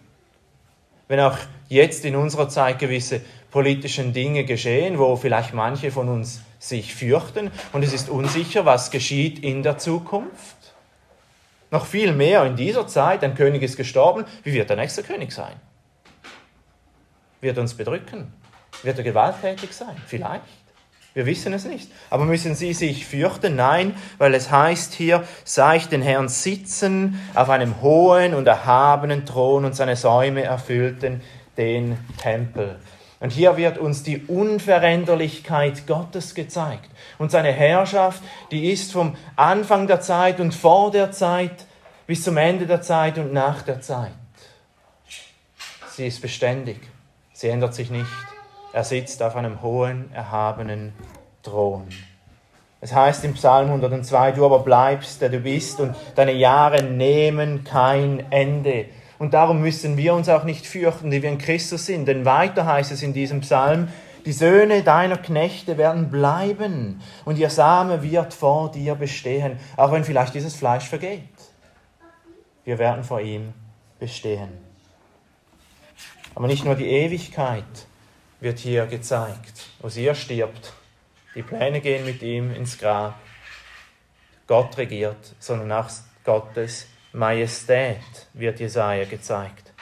Wenn 1.08 1.20
auch 1.20 1.36
jetzt 1.68 2.04
in 2.04 2.16
unserer 2.16 2.48
Zeit 2.48 2.78
gewisse 2.78 3.20
politische 3.52 4.02
Dinge 4.02 4.44
geschehen, 4.44 4.98
wo 4.98 5.14
vielleicht 5.14 5.54
manche 5.54 5.92
von 5.92 6.08
uns 6.08 6.40
sich 6.58 6.94
fürchten 6.94 7.52
und 7.72 7.84
es 7.84 7.92
ist 7.92 8.08
unsicher, 8.08 8.64
was 8.64 8.90
geschieht 8.90 9.44
in 9.44 9.62
der 9.62 9.78
Zukunft. 9.78 10.56
Noch 11.70 11.86
viel 11.86 12.12
mehr 12.12 12.44
in 12.44 12.56
dieser 12.56 12.86
Zeit, 12.86 13.22
ein 13.22 13.34
König 13.34 13.62
ist 13.62 13.76
gestorben, 13.76 14.24
wie 14.42 14.52
wird 14.52 14.70
der 14.70 14.76
nächste 14.76 15.02
König 15.02 15.32
sein? 15.32 15.54
Wird 17.40 17.58
uns 17.58 17.74
bedrücken? 17.74 18.32
Wird 18.82 18.98
er 18.98 19.04
gewalttätig 19.04 19.72
sein? 19.72 19.96
Vielleicht. 20.06 20.44
Wir 21.14 21.26
wissen 21.26 21.52
es 21.52 21.64
nicht. 21.64 21.90
Aber 22.08 22.24
müssen 22.24 22.54
sie 22.54 22.72
sich 22.72 23.06
fürchten? 23.06 23.54
Nein, 23.54 23.94
weil 24.16 24.34
es 24.34 24.50
heißt 24.50 24.94
hier, 24.94 25.24
sah 25.44 25.74
ich 25.74 25.88
den 25.88 26.00
Herrn 26.00 26.28
sitzen 26.28 27.20
auf 27.34 27.50
einem 27.50 27.82
hohen 27.82 28.32
und 28.32 28.46
erhabenen 28.46 29.26
Thron 29.26 29.66
und 29.66 29.76
seine 29.76 29.96
Säume 29.96 30.42
erfüllten 30.42 31.20
den 31.58 31.98
Tempel. 32.16 32.78
Und 33.22 33.30
hier 33.30 33.56
wird 33.56 33.78
uns 33.78 34.02
die 34.02 34.18
Unveränderlichkeit 34.26 35.86
Gottes 35.86 36.34
gezeigt. 36.34 36.90
Und 37.18 37.30
seine 37.30 37.52
Herrschaft, 37.52 38.20
die 38.50 38.72
ist 38.72 38.90
vom 38.90 39.16
Anfang 39.36 39.86
der 39.86 40.00
Zeit 40.00 40.40
und 40.40 40.52
vor 40.52 40.90
der 40.90 41.12
Zeit 41.12 41.66
bis 42.08 42.24
zum 42.24 42.36
Ende 42.36 42.66
der 42.66 42.82
Zeit 42.82 43.18
und 43.18 43.32
nach 43.32 43.62
der 43.62 43.80
Zeit. 43.80 44.10
Sie 45.90 46.04
ist 46.04 46.20
beständig. 46.20 46.80
Sie 47.32 47.48
ändert 47.48 47.74
sich 47.74 47.92
nicht. 47.92 48.10
Er 48.72 48.82
sitzt 48.82 49.22
auf 49.22 49.36
einem 49.36 49.62
hohen, 49.62 50.10
erhabenen 50.12 50.92
Thron. 51.44 51.86
Es 52.80 52.92
heißt 52.92 53.24
im 53.24 53.34
Psalm 53.34 53.68
102, 53.68 54.32
du 54.32 54.44
aber 54.44 54.58
bleibst, 54.58 55.20
der 55.20 55.28
du 55.28 55.38
bist, 55.38 55.78
und 55.78 55.94
deine 56.16 56.32
Jahre 56.32 56.82
nehmen 56.82 57.62
kein 57.62 58.32
Ende. 58.32 58.86
Und 59.22 59.34
darum 59.34 59.60
müssen 59.60 59.96
wir 59.96 60.14
uns 60.14 60.28
auch 60.28 60.42
nicht 60.42 60.66
fürchten, 60.66 61.12
die 61.12 61.22
wir 61.22 61.30
in 61.30 61.38
Christus 61.38 61.86
sind. 61.86 62.06
Denn 62.06 62.24
weiter 62.24 62.66
heißt 62.66 62.90
es 62.90 63.04
in 63.04 63.12
diesem 63.12 63.42
Psalm, 63.42 63.86
die 64.26 64.32
Söhne 64.32 64.82
deiner 64.82 65.16
Knechte 65.16 65.78
werden 65.78 66.10
bleiben 66.10 67.00
und 67.24 67.38
ihr 67.38 67.48
Same 67.48 68.02
wird 68.02 68.34
vor 68.34 68.72
dir 68.72 68.96
bestehen, 68.96 69.60
auch 69.76 69.92
wenn 69.92 70.02
vielleicht 70.02 70.34
dieses 70.34 70.56
Fleisch 70.56 70.88
vergeht. 70.88 71.22
Wir 72.64 72.80
werden 72.80 73.04
vor 73.04 73.20
ihm 73.20 73.52
bestehen. 74.00 74.48
Aber 76.34 76.48
nicht 76.48 76.64
nur 76.64 76.74
die 76.74 76.88
Ewigkeit 76.88 77.86
wird 78.40 78.58
hier 78.58 78.86
gezeigt. 78.86 79.68
Osia 79.84 80.16
stirbt. 80.16 80.72
Die 81.36 81.44
Pläne 81.44 81.80
gehen 81.80 82.04
mit 82.04 82.22
ihm 82.22 82.52
ins 82.52 82.76
Grab. 82.76 83.14
Gott 84.48 84.76
regiert, 84.78 85.36
sondern 85.38 85.70
auch 85.70 85.88
Gottes 86.24 86.88
Majestät 87.12 87.98
wird 88.32 88.60
Jesaja 88.60 89.04
gezeigt. 89.04 89.72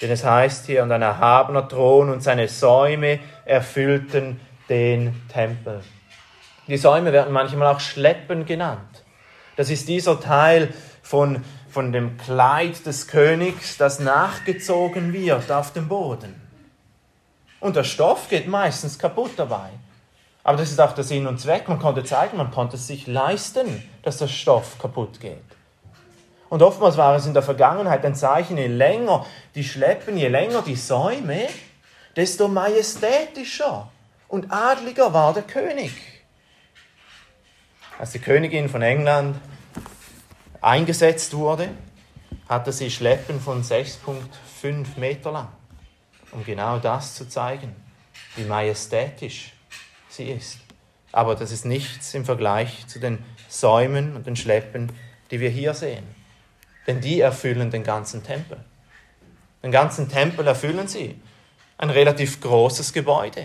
Denn 0.00 0.10
es 0.10 0.24
heißt 0.24 0.66
hier, 0.66 0.82
und 0.82 0.92
ein 0.92 1.02
erhabener 1.02 1.68
Thron 1.68 2.08
und 2.08 2.22
seine 2.22 2.48
Säume 2.48 3.18
erfüllten 3.44 4.40
den 4.68 5.20
Tempel. 5.28 5.82
Die 6.68 6.76
Säume 6.76 7.12
werden 7.12 7.32
manchmal 7.32 7.74
auch 7.74 7.80
Schleppen 7.80 8.46
genannt. 8.46 9.04
Das 9.56 9.70
ist 9.70 9.88
dieser 9.88 10.20
Teil 10.20 10.72
von, 11.02 11.44
von 11.68 11.92
dem 11.92 12.16
Kleid 12.18 12.86
des 12.86 13.08
Königs, 13.08 13.76
das 13.76 13.98
nachgezogen 13.98 15.12
wird 15.12 15.50
auf 15.50 15.72
dem 15.72 15.88
Boden. 15.88 16.40
Und 17.58 17.74
der 17.74 17.84
Stoff 17.84 18.28
geht 18.28 18.46
meistens 18.46 18.98
kaputt 18.98 19.32
dabei. 19.36 19.70
Aber 20.44 20.58
das 20.58 20.70
ist 20.70 20.80
auch 20.80 20.92
der 20.92 21.04
Sinn 21.04 21.26
und 21.26 21.40
Zweck. 21.40 21.68
Man 21.68 21.80
konnte 21.80 22.04
zeigen, 22.04 22.36
man 22.36 22.52
konnte 22.52 22.76
es 22.76 22.86
sich 22.86 23.06
leisten, 23.06 23.82
dass 24.02 24.18
der 24.18 24.28
Stoff 24.28 24.78
kaputt 24.78 25.18
geht. 25.20 25.47
Und 26.48 26.62
oftmals 26.62 26.96
war 26.96 27.14
es 27.16 27.26
in 27.26 27.34
der 27.34 27.42
Vergangenheit 27.42 28.04
ein 28.04 28.14
Zeichen, 28.14 28.56
je 28.56 28.66
länger 28.66 29.26
die 29.54 29.64
Schleppen, 29.64 30.16
je 30.16 30.28
länger 30.28 30.62
die 30.62 30.76
Säume, 30.76 31.48
desto 32.16 32.48
majestätischer 32.48 33.90
und 34.28 34.50
adliger 34.50 35.12
war 35.12 35.34
der 35.34 35.42
König. 35.42 35.92
Als 37.98 38.12
die 38.12 38.18
Königin 38.18 38.68
von 38.68 38.82
England 38.82 39.36
eingesetzt 40.60 41.34
wurde, 41.34 41.68
hatte 42.48 42.72
sie 42.72 42.90
Schleppen 42.90 43.40
von 43.40 43.62
6,5 43.62 44.86
Meter 44.98 45.32
lang, 45.32 45.48
um 46.32 46.44
genau 46.44 46.78
das 46.78 47.14
zu 47.14 47.28
zeigen, 47.28 47.76
wie 48.36 48.44
majestätisch 48.44 49.52
sie 50.08 50.30
ist. 50.30 50.58
Aber 51.12 51.34
das 51.34 51.52
ist 51.52 51.64
nichts 51.64 52.14
im 52.14 52.24
Vergleich 52.24 52.86
zu 52.86 53.00
den 53.00 53.24
Säumen 53.48 54.16
und 54.16 54.26
den 54.26 54.36
Schleppen, 54.36 54.92
die 55.30 55.40
wir 55.40 55.50
hier 55.50 55.74
sehen. 55.74 56.17
Denn 56.88 57.00
die 57.02 57.20
erfüllen 57.20 57.70
den 57.70 57.84
ganzen 57.84 58.24
Tempel. 58.24 58.58
Den 59.62 59.70
ganzen 59.70 60.08
Tempel 60.08 60.46
erfüllen 60.46 60.88
sie. 60.88 61.20
Ein 61.76 61.90
relativ 61.90 62.40
großes 62.40 62.92
Gebäude. 62.92 63.44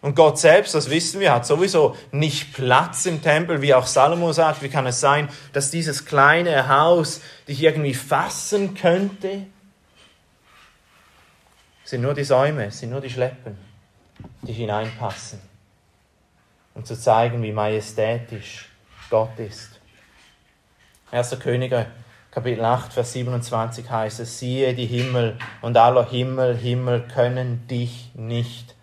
Und 0.00 0.16
Gott 0.16 0.38
selbst, 0.38 0.74
das 0.74 0.88
wissen 0.88 1.20
wir, 1.20 1.32
hat 1.32 1.44
sowieso 1.44 1.94
nicht 2.10 2.54
Platz 2.54 3.04
im 3.04 3.20
Tempel, 3.20 3.60
wie 3.60 3.74
auch 3.74 3.86
Salomo 3.86 4.32
sagt. 4.32 4.62
Wie 4.62 4.70
kann 4.70 4.86
es 4.86 4.98
sein, 4.98 5.28
dass 5.52 5.70
dieses 5.70 6.06
kleine 6.06 6.68
Haus 6.68 7.20
dich 7.46 7.62
irgendwie 7.62 7.92
fassen 7.92 8.74
könnte? 8.74 9.44
Es 11.84 11.90
sind 11.90 12.00
nur 12.00 12.14
die 12.14 12.24
Säume, 12.24 12.66
es 12.66 12.78
sind 12.78 12.90
nur 12.90 13.02
die 13.02 13.10
Schleppen, 13.10 13.58
die 14.40 14.54
hineinpassen, 14.54 15.40
um 16.74 16.82
zu 16.84 16.98
zeigen, 16.98 17.42
wie 17.42 17.52
majestätisch 17.52 18.70
Gott 19.10 19.38
ist. 19.38 19.80
1. 21.10 21.38
Könige 21.40 21.86
Kapitel 22.32 22.64
8, 22.64 22.92
Vers 22.92 23.12
27 23.14 23.90
heißt 23.90 24.20
es, 24.20 24.38
siehe 24.38 24.72
die 24.72 24.86
Himmel 24.86 25.36
und 25.62 25.76
aller 25.76 26.08
Himmel, 26.08 26.56
Himmel 26.56 27.08
können 27.12 27.66
dich 27.66 28.12
nicht 28.14 28.76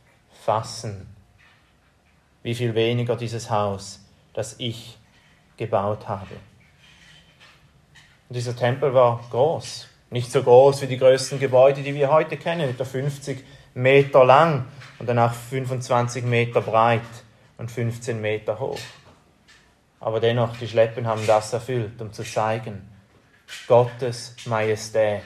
fassen. 0.44 1.16
Wie 2.44 2.54
viel 2.54 2.76
weniger 2.76 3.16
dieses 3.16 3.50
Haus, 3.50 4.06
das 4.34 4.56
ich 4.58 4.98
gebaut 5.56 6.10
habe. 6.10 6.36
Und 8.28 8.36
dieser 8.36 8.54
Tempel 8.54 8.94
war 8.94 9.24
groß. 9.32 9.88
Nicht 10.10 10.30
so 10.30 10.44
groß 10.44 10.82
wie 10.82 10.88
die 10.88 10.98
größten 10.98 11.40
Gebäude, 11.40 11.84
die 11.84 11.96
wir 11.96 12.12
heute 12.12 12.36
kennen, 12.36 12.70
etwa 12.70 12.84
50 12.84 13.46
Meter 13.74 14.26
lang 14.26 14.66
und 15.00 15.08
danach 15.08 15.34
25 15.34 16.26
Meter 16.26 16.60
breit 16.60 17.00
und 17.58 17.72
15 17.72 18.20
Meter 18.20 18.60
hoch. 18.60 18.80
Aber 20.02 20.20
dennoch, 20.20 20.58
die 20.58 20.68
Schleppen 20.68 21.08
haben 21.08 21.26
das 21.26 21.54
erfüllt, 21.54 22.02
um 22.02 22.12
zu 22.12 22.24
zeigen, 22.24 22.97
Gottes 23.68 24.36
Majestät 24.46 25.24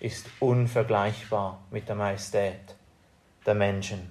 ist 0.00 0.26
unvergleichbar 0.40 1.60
mit 1.70 1.88
der 1.88 1.96
Majestät 1.96 2.76
der 3.46 3.54
Menschen. 3.54 4.10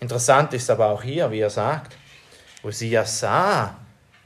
Interessant 0.00 0.52
ist 0.54 0.70
aber 0.70 0.86
auch 0.86 1.02
hier, 1.02 1.30
wie 1.30 1.40
er 1.40 1.50
sagt, 1.50 1.96
Osia 2.62 3.04
sah 3.04 3.76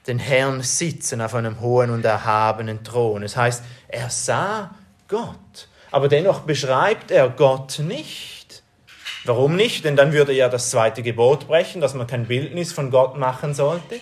den 0.07 0.19
Herrn 0.19 0.62
sitzen 0.62 1.21
auf 1.21 1.35
einem 1.35 1.61
hohen 1.61 1.90
und 1.90 2.04
erhabenen 2.04 2.85
Thron. 2.85 3.23
Es 3.23 3.37
heißt, 3.37 3.64
er 3.88 4.11
sah 4.11 4.75
Gott, 5.09 5.69
aber 5.90 6.09
dennoch 6.09 6.40
beschreibt 6.40 7.11
er 7.11 7.28
Gott 7.31 7.78
nicht. 7.78 8.62
Warum 9.25 9.57
nicht? 9.57 9.85
Denn 9.85 9.97
dann 9.97 10.12
würde 10.12 10.33
er 10.33 10.38
ja 10.38 10.49
das 10.49 10.71
zweite 10.71 11.02
Gebot 11.02 11.49
brechen, 11.49 11.81
dass 11.81 11.95
man 11.95 12.07
kein 12.07 12.26
Bildnis 12.26 12.73
von 12.73 12.90
Gott 12.90 13.16
machen 13.16 13.54
sollte. 13.54 13.99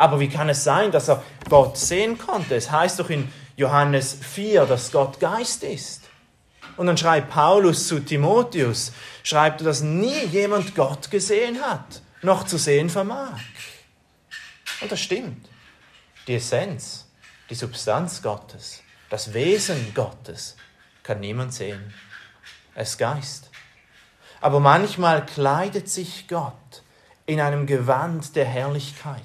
Aber 0.00 0.18
wie 0.18 0.30
kann 0.30 0.48
es 0.48 0.64
sein, 0.64 0.90
dass 0.90 1.10
er 1.10 1.22
Gott 1.50 1.76
sehen 1.76 2.16
konnte? 2.16 2.54
Es 2.54 2.70
heißt 2.70 2.98
doch 2.98 3.10
in 3.10 3.30
Johannes 3.54 4.14
4, 4.14 4.64
dass 4.64 4.90
Gott 4.90 5.20
Geist 5.20 5.62
ist. 5.62 6.04
Und 6.78 6.86
dann 6.86 6.96
schreibt 6.96 7.28
Paulus 7.28 7.86
zu 7.86 8.00
Timotheus, 8.00 8.92
schreibt, 9.22 9.60
dass 9.60 9.82
nie 9.82 10.24
jemand 10.24 10.74
Gott 10.74 11.10
gesehen 11.10 11.60
hat, 11.60 12.00
noch 12.22 12.46
zu 12.46 12.56
sehen 12.56 12.88
vermag. 12.88 13.40
Und 14.80 14.90
das 14.90 15.00
stimmt. 15.00 15.46
Die 16.26 16.36
Essenz, 16.36 17.06
die 17.50 17.54
Substanz 17.54 18.22
Gottes, 18.22 18.82
das 19.10 19.34
Wesen 19.34 19.92
Gottes 19.94 20.56
kann 21.02 21.20
niemand 21.20 21.52
sehen. 21.52 21.92
Ist 22.74 22.96
Geist. 22.96 23.50
Aber 24.40 24.60
manchmal 24.60 25.26
kleidet 25.26 25.90
sich 25.90 26.26
Gott 26.26 26.54
in 27.26 27.38
einem 27.38 27.66
Gewand 27.66 28.34
der 28.34 28.46
Herrlichkeit 28.46 29.20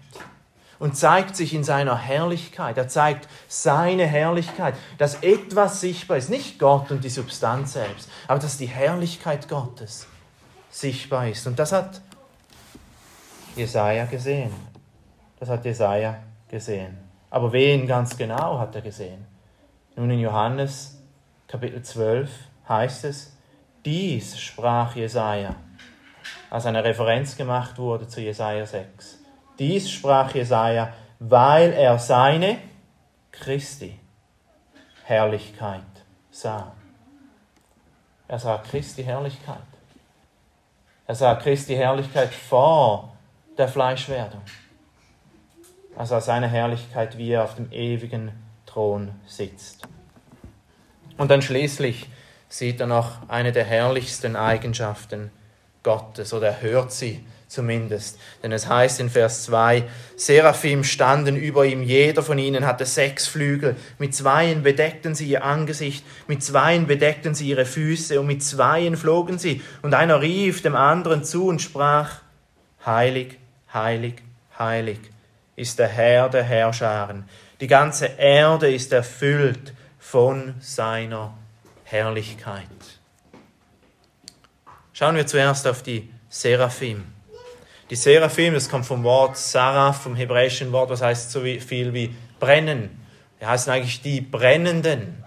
und 0.80 0.98
zeigt 0.98 1.36
sich 1.36 1.54
in 1.54 1.64
seiner 1.64 1.98
Herrlichkeit. 1.98 2.78
Er 2.78 2.88
zeigt 2.88 3.28
seine 3.48 4.06
Herrlichkeit, 4.06 4.76
dass 4.98 5.16
etwas 5.24 5.82
sichtbar 5.82 6.18
ist, 6.18 6.30
nicht 6.30 6.60
Gott 6.60 6.92
und 6.92 7.04
die 7.04 7.10
Substanz 7.10 7.74
selbst, 7.74 8.10
aber 8.28 8.40
dass 8.40 8.58
die 8.58 8.68
Herrlichkeit 8.68 9.48
Gottes 9.48 10.08
sichtbar 10.70 11.30
ist. 11.30 11.48
Und 11.48 11.58
das 11.58 11.72
hat 11.72 12.02
Jesaja 13.56 14.06
gesehen. 14.06 14.52
Das 15.40 15.50
hat 15.50 15.64
Jesaja 15.66 16.18
gesehen. 16.50 16.98
Aber 17.30 17.52
wen 17.52 17.88
ganz 17.88 18.16
genau 18.18 18.60
hat 18.60 18.76
er 18.76 18.82
gesehen? 18.82 19.26
Nun 19.96 20.10
in 20.10 20.20
Johannes 20.20 21.02
Kapitel 21.48 21.82
12 21.82 22.30
heißt 22.68 23.06
es, 23.06 23.36
dies 23.86 24.40
sprach 24.40 24.96
Jesaja, 24.96 25.56
als 26.50 26.66
eine 26.66 26.84
Referenz 26.84 27.38
gemacht 27.38 27.78
wurde 27.78 28.08
zu 28.08 28.20
Jesaja 28.20 28.66
6. 28.66 29.25
Dies 29.60 29.90
sprach 29.90 30.34
Jesaja, 30.36 30.94
weil 31.20 31.72
er 31.74 31.98
seine 32.00 32.58
Christi 33.32 34.00
Herrlichkeit 35.04 35.82
sah. 36.32 36.74
Er 38.28 38.40
sah 38.40 38.58
Christi 38.58 39.04
Herrlichkeit. 39.04 39.58
Er 41.08 41.16
sah 41.16 41.36
Christi 41.36 41.76
Herrlichkeit 41.76 42.34
vor 42.34 43.16
der 43.58 43.68
Fleischwerdung. 43.68 44.42
Er 45.96 46.06
sah 46.06 46.20
seine 46.20 46.48
Herrlichkeit, 46.48 47.18
wie 47.18 47.32
er 47.32 47.44
auf 47.44 47.56
dem 47.56 47.72
ewigen 47.72 48.32
Thron 48.66 49.12
sitzt. 49.26 49.88
Und 51.18 51.32
dann 51.32 51.42
schließlich 51.42 52.10
sieht 52.50 52.82
er 52.82 52.88
noch 52.88 53.30
eine 53.30 53.52
der 53.52 53.64
herrlichsten 53.64 54.36
Eigenschaften 54.36 55.32
Gottes 55.84 56.34
oder 56.34 56.48
er 56.48 56.62
hört 56.62 56.92
sie 56.92 57.26
zumindest. 57.48 58.20
Denn 58.44 58.52
es 58.52 58.68
heißt 58.68 59.00
in 59.00 59.10
Vers 59.10 59.46
2, 59.46 59.84
Seraphim 60.16 60.84
standen 60.84 61.36
über 61.36 61.66
ihm, 61.66 61.84
jeder 61.84 62.24
von 62.24 62.38
ihnen 62.38 62.66
hatte 62.66 62.86
sechs 62.86 63.28
Flügel, 63.28 63.76
mit 64.00 64.16
zweien 64.16 64.64
bedeckten 64.64 65.16
sie 65.16 65.28
ihr 65.28 65.44
Angesicht, 65.44 66.06
mit 66.28 66.44
zweien 66.44 66.88
bedeckten 66.88 67.36
sie 67.36 67.50
ihre 67.50 67.66
Füße 67.66 68.20
und 68.20 68.28
mit 68.28 68.44
zweien 68.44 68.98
flogen 68.98 69.38
sie. 69.38 69.62
Und 69.82 69.94
einer 69.94 70.22
rief 70.22 70.62
dem 70.62 70.76
anderen 70.76 71.24
zu 71.24 71.48
und 71.48 71.62
sprach, 71.62 72.22
Heilig, 72.86 73.40
heilig, 73.74 74.22
heilig 74.60 75.00
ist 75.56 75.80
der 75.80 75.88
Herr 75.88 76.30
der 76.30 76.44
Herrscharen. 76.44 77.28
Die 77.60 77.68
ganze 77.68 78.06
Erde 78.06 78.72
ist 78.72 78.94
erfüllt 78.94 79.74
von 79.98 80.54
seiner 80.60 81.34
Herrlichkeit. 81.84 82.68
Schauen 84.94 85.16
wir 85.16 85.26
zuerst 85.26 85.66
auf 85.68 85.82
die 85.82 86.10
Seraphim. 86.30 87.15
Die 87.92 87.96
Seraphim, 87.96 88.56
das 88.56 88.68
kommt 88.68 88.86
vom 88.88 89.04
Wort 89.04 89.38
Sarah, 89.38 89.94
vom 89.94 90.16
hebräischen 90.16 90.72
Wort, 90.72 90.90
was 90.90 91.04
heißt 91.04 91.30
so 91.30 91.42
viel 91.42 91.94
wie 91.94 92.16
brennen. 92.40 92.90
Die 93.40 93.46
heißen 93.46 93.72
eigentlich 93.72 94.02
die 94.02 94.22
Brennenden, 94.22 95.24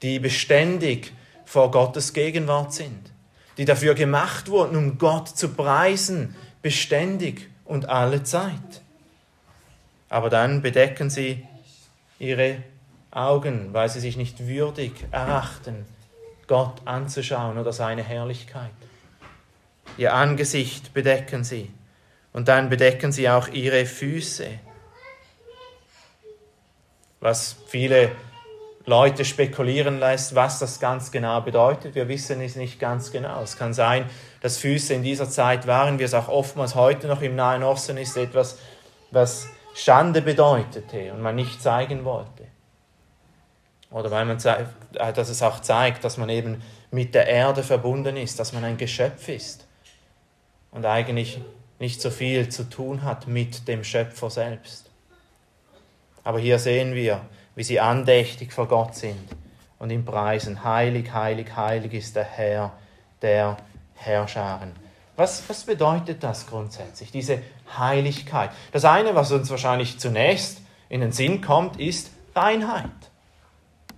die 0.00 0.18
beständig 0.18 1.12
vor 1.44 1.70
Gottes 1.70 2.14
Gegenwart 2.14 2.72
sind, 2.72 3.12
die 3.58 3.66
dafür 3.66 3.94
gemacht 3.94 4.48
wurden, 4.48 4.76
um 4.76 4.96
Gott 4.96 5.28
zu 5.28 5.50
preisen, 5.50 6.34
beständig 6.62 7.50
und 7.66 7.90
alle 7.90 8.22
Zeit. 8.22 8.80
Aber 10.08 10.30
dann 10.30 10.62
bedecken 10.62 11.10
sie 11.10 11.46
ihre 12.18 12.62
Augen, 13.10 13.74
weil 13.74 13.90
sie 13.90 14.00
sich 14.00 14.16
nicht 14.16 14.46
würdig 14.46 14.92
erachten, 15.10 15.84
Gott 16.46 16.80
anzuschauen 16.86 17.58
oder 17.58 17.74
seine 17.74 18.02
Herrlichkeit. 18.02 18.70
Ihr 19.96 20.12
Angesicht 20.12 20.92
bedecken 20.92 21.44
sie 21.44 21.70
und 22.32 22.48
dann 22.48 22.68
bedecken 22.68 23.12
sie 23.12 23.28
auch 23.28 23.48
ihre 23.48 23.86
Füße. 23.86 24.46
Was 27.20 27.56
viele 27.68 28.10
Leute 28.86 29.24
spekulieren 29.24 30.00
lässt, 30.00 30.34
was 30.34 30.58
das 30.58 30.80
ganz 30.80 31.10
genau 31.10 31.40
bedeutet. 31.40 31.94
Wir 31.94 32.08
wissen 32.08 32.40
es 32.40 32.56
nicht 32.56 32.80
ganz 32.80 33.12
genau. 33.12 33.42
Es 33.42 33.56
kann 33.56 33.72
sein, 33.72 34.10
dass 34.40 34.58
Füße 34.58 34.92
in 34.92 35.02
dieser 35.02 35.30
Zeit 35.30 35.66
waren, 35.66 35.98
wie 35.98 36.02
es 36.02 36.12
auch 36.12 36.28
oftmals 36.28 36.74
heute 36.74 37.06
noch 37.06 37.22
im 37.22 37.36
Nahen 37.36 37.62
Osten 37.62 37.96
ist, 37.96 38.16
etwas, 38.16 38.58
was 39.10 39.46
Schande 39.74 40.20
bedeutete 40.20 41.12
und 41.12 41.22
man 41.22 41.36
nicht 41.36 41.62
zeigen 41.62 42.04
wollte. 42.04 42.44
Oder 43.90 44.10
weil 44.10 44.24
man 44.24 44.38
äh, 44.38 45.12
dass 45.12 45.28
es 45.28 45.40
auch 45.40 45.60
zeigt, 45.60 46.02
dass 46.04 46.18
man 46.18 46.28
eben 46.28 46.60
mit 46.90 47.14
der 47.14 47.28
Erde 47.28 47.62
verbunden 47.62 48.16
ist, 48.16 48.40
dass 48.40 48.52
man 48.52 48.64
ein 48.64 48.76
Geschöpf 48.76 49.28
ist 49.28 49.63
und 50.74 50.84
eigentlich 50.84 51.40
nicht 51.78 52.02
so 52.02 52.10
viel 52.10 52.50
zu 52.50 52.68
tun 52.68 53.02
hat 53.02 53.26
mit 53.26 53.66
dem 53.68 53.84
Schöpfer 53.84 54.28
selbst. 54.28 54.90
Aber 56.22 56.38
hier 56.38 56.58
sehen 56.58 56.94
wir, 56.94 57.22
wie 57.54 57.62
sie 57.62 57.80
andächtig 57.80 58.52
vor 58.52 58.68
Gott 58.68 58.94
sind 58.94 59.28
und 59.78 59.90
ihm 59.90 60.04
preisen. 60.04 60.64
Heilig, 60.64 61.12
heilig, 61.12 61.56
heilig 61.56 61.94
ist 61.94 62.16
der 62.16 62.24
Herr 62.24 62.72
der 63.22 63.56
Herrscharen. 63.94 64.72
Was, 65.16 65.48
was 65.48 65.62
bedeutet 65.62 66.22
das 66.22 66.46
grundsätzlich, 66.46 67.12
diese 67.12 67.40
Heiligkeit? 67.78 68.50
Das 68.72 68.84
eine, 68.84 69.14
was 69.14 69.30
uns 69.30 69.48
wahrscheinlich 69.48 69.98
zunächst 69.98 70.60
in 70.88 71.00
den 71.00 71.12
Sinn 71.12 71.40
kommt, 71.40 71.78
ist 71.78 72.10
Reinheit. 72.34 72.90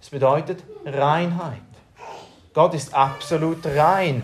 Es 0.01 0.11
bedeutet 0.11 0.63
Reinheit. 0.85 1.61
Gott 2.53 2.75
ist 2.75 2.95
absolut 2.95 3.65
rein. 3.65 4.23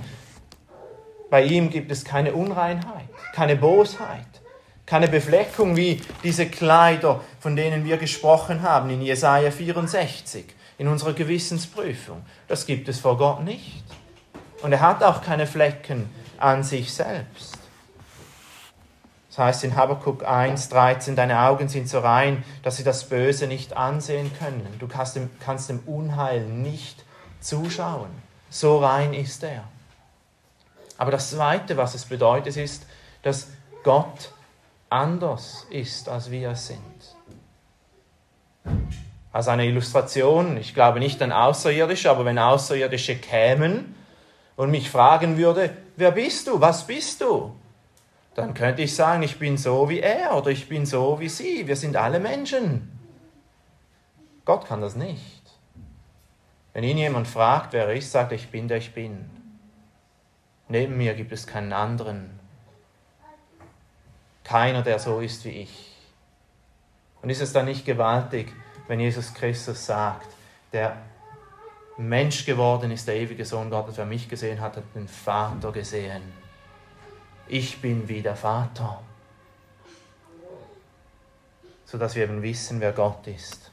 Bei 1.32 1.44
ihm 1.44 1.70
gibt 1.70 1.90
es 1.90 2.04
keine 2.04 2.34
Unreinheit, 2.34 3.08
keine 3.32 3.56
Bosheit, 3.56 4.42
keine 4.84 5.08
Befleckung 5.08 5.76
wie 5.76 5.98
diese 6.22 6.44
Kleider, 6.44 7.22
von 7.40 7.56
denen 7.56 7.86
wir 7.86 7.96
gesprochen 7.96 8.60
haben 8.60 8.90
in 8.90 9.00
Jesaja 9.00 9.50
64, 9.50 10.44
in 10.76 10.88
unserer 10.88 11.14
Gewissensprüfung. 11.14 12.20
Das 12.48 12.66
gibt 12.66 12.86
es 12.90 12.98
vor 13.00 13.16
Gott 13.16 13.44
nicht. 13.44 13.82
Und 14.60 14.72
er 14.72 14.82
hat 14.82 15.02
auch 15.02 15.22
keine 15.22 15.46
Flecken 15.46 16.10
an 16.36 16.64
sich 16.64 16.92
selbst. 16.92 17.56
Das 19.30 19.38
heißt 19.38 19.64
in 19.64 19.74
Habakkuk 19.74 20.28
1,13, 20.28 21.14
deine 21.14 21.40
Augen 21.40 21.70
sind 21.70 21.88
so 21.88 22.00
rein, 22.00 22.44
dass 22.62 22.76
sie 22.76 22.84
das 22.84 23.08
Böse 23.08 23.46
nicht 23.46 23.74
ansehen 23.74 24.30
können. 24.38 24.66
Du 24.78 24.86
kannst 24.86 25.16
dem, 25.16 25.30
kannst 25.40 25.70
dem 25.70 25.78
Unheil 25.86 26.42
nicht 26.42 27.06
zuschauen. 27.40 28.10
So 28.50 28.80
rein 28.80 29.14
ist 29.14 29.42
er. 29.42 29.64
Aber 31.02 31.10
das 31.10 31.30
Zweite, 31.30 31.76
was 31.76 31.96
es 31.96 32.04
bedeutet, 32.04 32.56
ist, 32.56 32.86
dass 33.22 33.48
Gott 33.82 34.30
anders 34.88 35.66
ist, 35.68 36.08
als 36.08 36.30
wir 36.30 36.50
es 36.50 36.68
sind. 36.68 37.16
Als 39.32 39.48
eine 39.48 39.66
Illustration, 39.66 40.56
ich 40.58 40.74
glaube 40.74 41.00
nicht 41.00 41.20
an 41.20 41.32
Außerirdische, 41.32 42.08
aber 42.08 42.24
wenn 42.24 42.38
Außerirdische 42.38 43.16
kämen 43.16 43.96
und 44.54 44.70
mich 44.70 44.92
fragen 44.92 45.36
würde, 45.38 45.70
wer 45.96 46.12
bist 46.12 46.46
du, 46.46 46.60
was 46.60 46.86
bist 46.86 47.20
du? 47.20 47.52
dann 48.36 48.54
könnte 48.54 48.82
ich 48.82 48.94
sagen, 48.94 49.24
ich 49.24 49.40
bin 49.40 49.58
so 49.58 49.88
wie 49.88 49.98
er 49.98 50.36
oder 50.36 50.50
ich 50.50 50.68
bin 50.68 50.86
so 50.86 51.18
wie 51.18 51.28
sie. 51.28 51.66
Wir 51.66 51.74
sind 51.74 51.96
alle 51.96 52.20
Menschen. 52.20 52.96
Gott 54.44 54.66
kann 54.66 54.80
das 54.80 54.94
nicht. 54.94 55.42
Wenn 56.72 56.84
ihn 56.84 56.96
jemand 56.96 57.26
fragt, 57.26 57.72
wer 57.72 57.88
er 57.88 57.94
ist, 57.94 58.12
sagt 58.12 58.30
er, 58.30 58.36
ich 58.36 58.50
bin 58.50 58.68
der 58.68 58.76
ich 58.76 58.94
bin. 58.94 59.28
Neben 60.72 60.96
mir 60.96 61.14
gibt 61.14 61.30
es 61.30 61.46
keinen 61.46 61.72
anderen. 61.72 62.40
Keiner, 64.42 64.82
der 64.82 64.98
so 64.98 65.20
ist 65.20 65.44
wie 65.44 65.50
ich. 65.50 65.96
Und 67.22 67.30
ist 67.30 67.40
es 67.40 67.52
dann 67.52 67.66
nicht 67.66 67.84
gewaltig, 67.84 68.52
wenn 68.88 68.98
Jesus 68.98 69.32
Christus 69.32 69.86
sagt, 69.86 70.26
der 70.72 70.96
Mensch 71.96 72.44
geworden 72.44 72.90
ist, 72.90 73.06
der 73.06 73.14
ewige 73.14 73.44
Sohn 73.44 73.70
Gottes, 73.70 73.96
wer 73.98 74.06
mich 74.06 74.28
gesehen 74.28 74.60
hat, 74.60 74.76
hat 74.76 74.84
den 74.96 75.06
Vater 75.06 75.70
gesehen 75.70 76.22
ich 77.52 77.82
bin 77.82 78.08
wie 78.08 78.22
der 78.22 78.34
Vater. 78.34 79.02
Sodass 81.84 82.14
wir 82.14 82.24
eben 82.24 82.42
wissen, 82.42 82.80
wer 82.80 82.92
Gott 82.92 83.26
ist. 83.26 83.70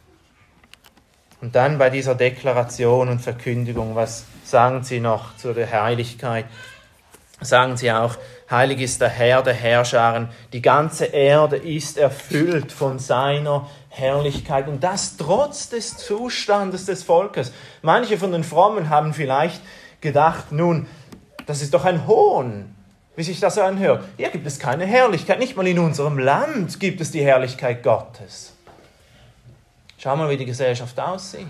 Und 1.39 1.55
dann 1.55 1.77
bei 1.77 1.89
dieser 1.89 2.15
Deklaration 2.15 3.07
und 3.07 3.19
Verkündigung, 3.19 3.95
was 3.95 4.25
sagen 4.43 4.83
sie 4.83 4.99
noch 4.99 5.38
zu 5.38 5.53
der 5.53 5.71
Heiligkeit? 5.71 6.45
Sagen 7.41 7.78
sie 7.78 7.91
auch, 7.91 8.17
heilig 8.49 8.82
ist 8.82 8.99
der 8.99 9.10
Herr 9.10 9.41
der 9.41 9.54
Herrscharen, 9.54 10.30
die 10.52 10.62
ganze 10.62 11.06
Erde 11.06 11.56
ist 11.56 11.97
erfüllt 11.97 12.71
von 12.71 12.99
seiner 12.99 13.69
Herrlichkeit 13.88 14.67
und 14.67 14.84
das 14.84 15.15
trotz 15.15 15.69
des 15.69 15.97
Zustandes 15.97 16.86
des 16.86 17.04
Volkes. 17.04 17.54
Manche 17.82 18.17
von 18.17 18.34
den 18.34 18.43
Frommen 18.43 18.89
haben 18.89 19.13
vielleicht 19.13 19.62
gedacht, 20.02 20.52
nun, 20.52 20.88
das 21.45 21.62
ist 21.62 21.73
doch 21.73 21.86
ein 21.86 22.08
Hohn, 22.08 22.75
wie 23.15 23.23
sich 23.23 23.39
das 23.39 23.58
anhört. 23.58 24.04
Hier 24.17 24.30
gibt 24.30 24.45
es 24.45 24.60
keine 24.60 24.86
Herrlichkeit. 24.86 25.39
Nicht 25.39 25.56
mal 25.56 25.67
in 25.67 25.80
unserem 25.80 26.19
Land 26.19 26.80
gibt 26.80 26.99
es 26.99 27.12
die 27.12 27.23
Herrlichkeit 27.23 27.84
Gottes. 27.84 28.54
Schau 29.97 30.15
mal, 30.15 30.30
wie 30.30 30.38
die 30.38 30.45
Gesellschaft 30.45 30.99
aussieht. 30.99 31.47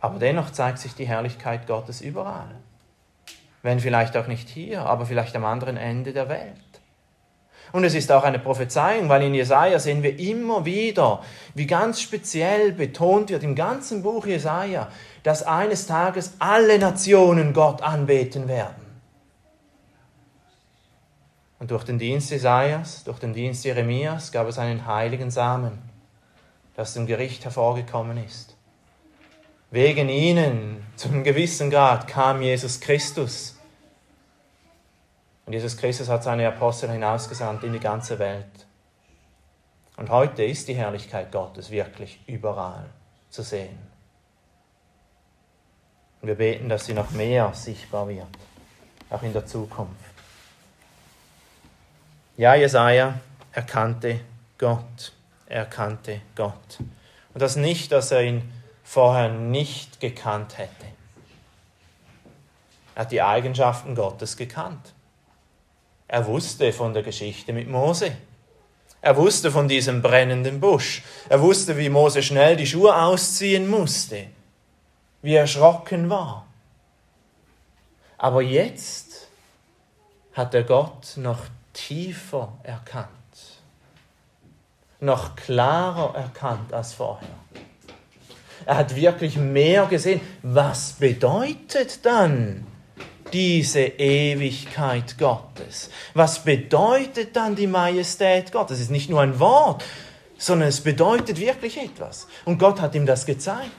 Aber 0.00 0.18
dennoch 0.18 0.50
zeigt 0.50 0.78
sich 0.78 0.94
die 0.94 1.06
Herrlichkeit 1.06 1.66
Gottes 1.66 2.00
überall. 2.00 2.54
Wenn 3.66 3.80
vielleicht 3.80 4.16
auch 4.16 4.28
nicht 4.28 4.48
hier, 4.48 4.82
aber 4.82 5.06
vielleicht 5.06 5.34
am 5.34 5.44
anderen 5.44 5.76
Ende 5.76 6.12
der 6.12 6.28
Welt. 6.28 6.54
Und 7.72 7.82
es 7.82 7.96
ist 7.96 8.12
auch 8.12 8.22
eine 8.22 8.38
Prophezeiung, 8.38 9.08
weil 9.08 9.22
in 9.22 9.34
Jesaja 9.34 9.80
sehen 9.80 10.04
wir 10.04 10.16
immer 10.20 10.64
wieder, 10.64 11.20
wie 11.54 11.66
ganz 11.66 12.00
speziell 12.00 12.70
betont 12.70 13.28
wird 13.30 13.42
im 13.42 13.56
ganzen 13.56 14.04
Buch 14.04 14.24
Jesaja, 14.24 14.88
dass 15.24 15.42
eines 15.42 15.88
Tages 15.88 16.34
alle 16.38 16.78
Nationen 16.78 17.52
Gott 17.54 17.82
anbeten 17.82 18.46
werden. 18.46 18.86
Und 21.58 21.72
durch 21.72 21.82
den 21.82 21.98
Dienst 21.98 22.30
Jesajas, 22.30 23.02
durch 23.02 23.18
den 23.18 23.34
Dienst 23.34 23.64
Jeremias 23.64 24.30
gab 24.30 24.46
es 24.46 24.60
einen 24.60 24.86
heiligen 24.86 25.32
Samen, 25.32 25.76
das 26.76 26.94
dem 26.94 27.08
Gericht 27.08 27.44
hervorgekommen 27.44 28.24
ist. 28.24 28.54
Wegen 29.72 30.08
ihnen, 30.08 30.86
zu 30.94 31.08
einem 31.08 31.24
gewissen 31.24 31.68
Grad, 31.68 32.06
kam 32.06 32.42
Jesus 32.42 32.78
Christus. 32.78 33.55
Und 35.46 35.52
Jesus 35.52 35.76
Christus 35.76 36.08
hat 36.08 36.24
seine 36.24 36.46
Apostel 36.48 36.90
hinausgesandt 36.90 37.62
in 37.62 37.72
die 37.72 37.80
ganze 37.80 38.18
Welt. 38.18 38.66
Und 39.96 40.10
heute 40.10 40.44
ist 40.44 40.68
die 40.68 40.74
Herrlichkeit 40.74 41.32
Gottes 41.32 41.70
wirklich 41.70 42.20
überall 42.26 42.86
zu 43.30 43.42
sehen. 43.42 43.78
Und 46.20 46.28
wir 46.28 46.34
beten, 46.34 46.68
dass 46.68 46.86
sie 46.86 46.94
noch 46.94 47.12
mehr 47.12 47.52
sichtbar 47.54 48.08
wird. 48.08 48.26
auch 49.08 49.22
in 49.22 49.32
der 49.32 49.46
Zukunft. 49.46 49.94
Ja, 52.36 52.56
Jesaja 52.56 53.20
erkannte 53.52 54.20
Gott. 54.58 55.12
Er 55.46 55.60
erkannte 55.60 56.22
Gott. 56.34 56.80
Und 57.32 57.40
das 57.40 57.54
nicht, 57.54 57.92
dass 57.92 58.10
er 58.10 58.24
ihn 58.24 58.52
vorher 58.82 59.28
nicht 59.28 60.00
gekannt 60.00 60.58
hätte. 60.58 60.86
Er 62.96 63.02
hat 63.02 63.12
die 63.12 63.22
Eigenschaften 63.22 63.94
Gottes 63.94 64.36
gekannt. 64.36 64.92
Er 66.08 66.26
wusste 66.26 66.72
von 66.72 66.94
der 66.94 67.02
Geschichte 67.02 67.52
mit 67.52 67.68
Mose. 67.68 68.12
Er 69.00 69.16
wusste 69.16 69.50
von 69.50 69.68
diesem 69.68 70.02
brennenden 70.02 70.60
Busch. 70.60 71.02
Er 71.28 71.40
wusste, 71.40 71.76
wie 71.76 71.88
Mose 71.88 72.22
schnell 72.22 72.56
die 72.56 72.66
Schuhe 72.66 72.94
ausziehen 72.94 73.68
musste, 73.68 74.26
wie 75.22 75.34
er 75.34 75.42
erschrocken 75.42 76.08
war. 76.10 76.46
Aber 78.18 78.42
jetzt 78.42 79.28
hat 80.32 80.54
er 80.54 80.64
Gott 80.64 81.14
noch 81.16 81.40
tiefer 81.72 82.52
erkannt, 82.62 83.08
noch 85.00 85.36
klarer 85.36 86.14
erkannt 86.16 86.72
als 86.72 86.94
vorher. 86.94 87.28
Er 88.64 88.78
hat 88.78 88.96
wirklich 88.96 89.36
mehr 89.36 89.86
gesehen. 89.86 90.20
Was 90.42 90.94
bedeutet 90.94 92.04
dann 92.04 92.66
diese 93.36 93.80
Ewigkeit 93.80 95.18
Gottes? 95.18 95.90
Was 96.14 96.42
bedeutet 96.42 97.36
dann 97.36 97.54
die 97.54 97.66
Majestät 97.66 98.50
Gottes? 98.50 98.78
Es 98.78 98.84
ist 98.84 98.90
nicht 98.90 99.10
nur 99.10 99.20
ein 99.20 99.38
Wort, 99.38 99.84
sondern 100.38 100.70
es 100.70 100.80
bedeutet 100.80 101.38
wirklich 101.38 101.76
etwas. 101.76 102.28
Und 102.46 102.56
Gott 102.56 102.80
hat 102.80 102.94
ihm 102.94 103.04
das 103.04 103.26
gezeigt. 103.26 103.70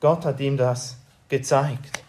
Gott 0.00 0.24
hat 0.24 0.40
ihm 0.40 0.56
das 0.56 0.96
gezeigt. 1.28 2.02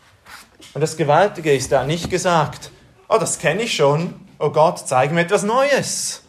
Und 0.73 0.81
das 0.81 0.97
Gewaltige 0.97 1.53
ist, 1.53 1.71
hat 1.71 1.85
nicht 1.85 2.09
gesagt, 2.09 2.71
oh, 3.07 3.17
das 3.19 3.37
kenne 3.37 3.61
ich 3.61 3.75
schon, 3.75 4.15
oh 4.39 4.49
Gott, 4.49 4.79
zeig 4.79 5.11
mir 5.11 5.21
etwas 5.21 5.43
Neues. 5.43 6.23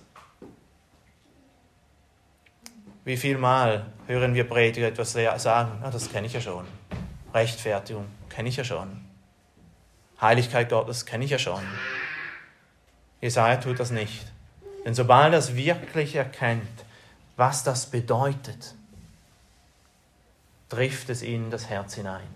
Wie 3.07 3.16
viel 3.16 3.38
Mal 3.38 3.87
hören 4.07 4.35
wir 4.35 4.45
Prediger 4.45 4.88
etwas 4.88 5.12
sagen, 5.12 5.83
oh, 5.83 5.90
das 5.90 6.12
kenne 6.12 6.27
ich 6.27 6.35
ja 6.35 6.43
schon. 6.43 6.66
Rechtfertigung 7.33 8.05
kenne 8.29 8.51
ich 8.51 8.57
ja 8.57 8.64
schon. 8.64 9.10
Heiligkeit 10.20 10.68
Gottes 10.68 11.06
kenne 11.06 11.24
ich 11.24 11.30
ja 11.30 11.38
schon. 11.38 11.62
Jesaja 13.20 13.56
tut 13.56 13.80
das 13.80 13.90
nicht. 13.90 14.26
Denn 14.85 14.94
sobald 14.94 15.33
er 15.33 15.38
es 15.38 15.56
wirklich 15.56 16.16
erkennt, 16.16 16.85
was 17.37 17.64
das 17.64 17.87
bedeutet, 17.87 18.74
trifft 20.68 21.11
es 21.11 21.22
ihn 21.22 21.44
in 21.44 21.50
das 21.50 21.68
Herz 21.68 21.94
hinein. 21.94 22.28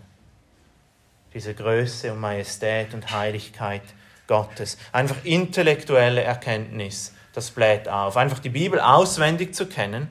Diese 1.32 1.54
Größe 1.54 2.12
und 2.12 2.20
Majestät 2.20 2.94
und 2.94 3.10
Heiligkeit 3.10 3.82
Gottes. 4.26 4.78
Einfach 4.92 5.24
intellektuelle 5.24 6.22
Erkenntnis, 6.22 7.12
das 7.32 7.50
bläht 7.50 7.88
auf. 7.88 8.16
Einfach 8.16 8.38
die 8.38 8.50
Bibel 8.50 8.80
auswendig 8.80 9.54
zu 9.54 9.66
kennen, 9.66 10.08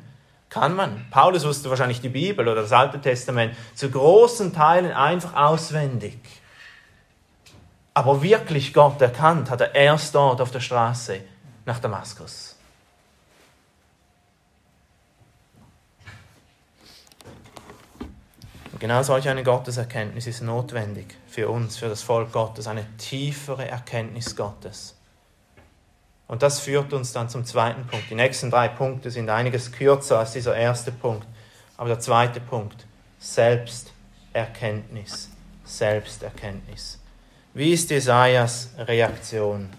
kann 0.50 0.76
man. 0.76 1.06
Paulus 1.10 1.46
wusste 1.46 1.70
wahrscheinlich 1.70 2.02
die 2.02 2.10
Bibel 2.10 2.48
oder 2.48 2.62
das 2.62 2.72
Alte 2.72 3.02
Testament 3.02 3.56
zu 3.74 3.90
großen 3.90 4.54
Teilen 4.54 4.92
einfach 4.92 5.36
auswendig. 5.36 6.20
Aber 7.94 8.24
wirklich 8.24 8.74
Gott 8.74 9.02
erkannt 9.02 9.50
hat 9.50 9.62
er 9.62 9.76
erst 9.76 10.16
dort 10.16 10.42
auf 10.42 10.52
der 10.52 10.60
Straße 10.60 11.22
nach 11.66 11.80
Damaskus. 11.80 12.54
genau 18.84 19.02
solch 19.02 19.28
eine 19.30 19.44
Gotteserkenntnis 19.44 20.28
ist 20.28 20.42
notwendig 20.42 21.16
für 21.26 21.48
uns, 21.48 21.78
für 21.78 21.88
das 21.88 22.02
Volk 22.02 22.34
Gottes, 22.34 22.68
eine 22.68 22.86
tiefere 22.98 23.66
Erkenntnis 23.66 24.36
Gottes. 24.36 24.98
Und 26.28 26.44
das 26.44 26.60
führt 26.60 26.92
uns 26.92 27.14
dann 27.14 27.30
zum 27.30 27.46
zweiten 27.46 27.88
Punkt. 27.88 28.10
Die 28.10 28.16
nächsten 28.16 28.52
drei 28.52 28.68
Punkte 28.68 29.10
sind 29.10 29.30
einiges 29.30 29.72
kürzer 29.72 30.20
als 30.20 30.34
dieser 30.34 30.58
erste 30.58 30.92
Punkt. 30.92 31.26
Aber 31.78 31.88
der 31.88 32.02
zweite 32.02 32.42
Punkt, 32.42 32.86
Selbsterkenntnis. 33.20 35.30
Selbsterkenntnis. 35.64 37.00
Wie 37.54 37.72
ist 37.74 37.90
Jesajas 37.90 38.70
Reaktion? 38.78 39.70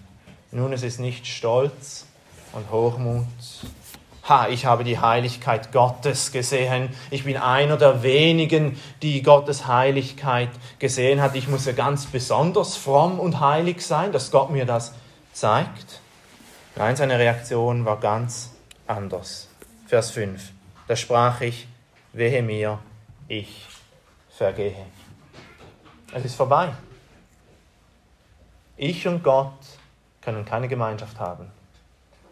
Nun, 0.51 0.73
es 0.73 0.83
ist 0.83 0.99
nicht 0.99 1.27
Stolz 1.27 2.05
und 2.53 2.71
Hochmut 2.71 3.25
ha, 4.27 4.47
ich 4.47 4.65
habe 4.65 4.83
die 4.83 4.99
Heiligkeit 4.99 5.71
Gottes 5.71 6.31
gesehen. 6.31 6.89
Ich 7.11 7.23
bin 7.25 7.37
einer 7.37 7.77
der 7.77 8.03
wenigen, 8.03 8.79
die 9.01 9.21
Gottes 9.21 9.67
Heiligkeit 9.67 10.49
gesehen 10.79 11.21
hat. 11.21 11.35
Ich 11.35 11.47
muss 11.47 11.65
ja 11.65 11.73
ganz 11.73 12.05
besonders 12.05 12.75
fromm 12.75 13.19
und 13.19 13.39
heilig 13.39 13.85
sein, 13.85 14.11
dass 14.11 14.31
Gott 14.31 14.49
mir 14.49 14.65
das 14.65 14.93
zeigt. 15.33 16.01
Nein, 16.75 16.95
seine 16.95 17.19
Reaktion 17.19 17.85
war 17.85 17.99
ganz 17.99 18.51
anders. 18.87 19.47
Vers 19.87 20.11
5. 20.11 20.51
Da 20.87 20.95
sprach 20.95 21.41
ich, 21.41 21.67
wehe 22.13 22.41
mir, 22.41 22.79
ich 23.27 23.65
vergehe. 24.29 24.75
Es 26.13 26.25
ist 26.25 26.35
vorbei. 26.35 26.73
Ich 28.77 29.07
und 29.07 29.23
Gott 29.23 29.53
können 30.21 30.43
keine 30.43 30.67
Gemeinschaft 30.67 31.19
haben. 31.19 31.51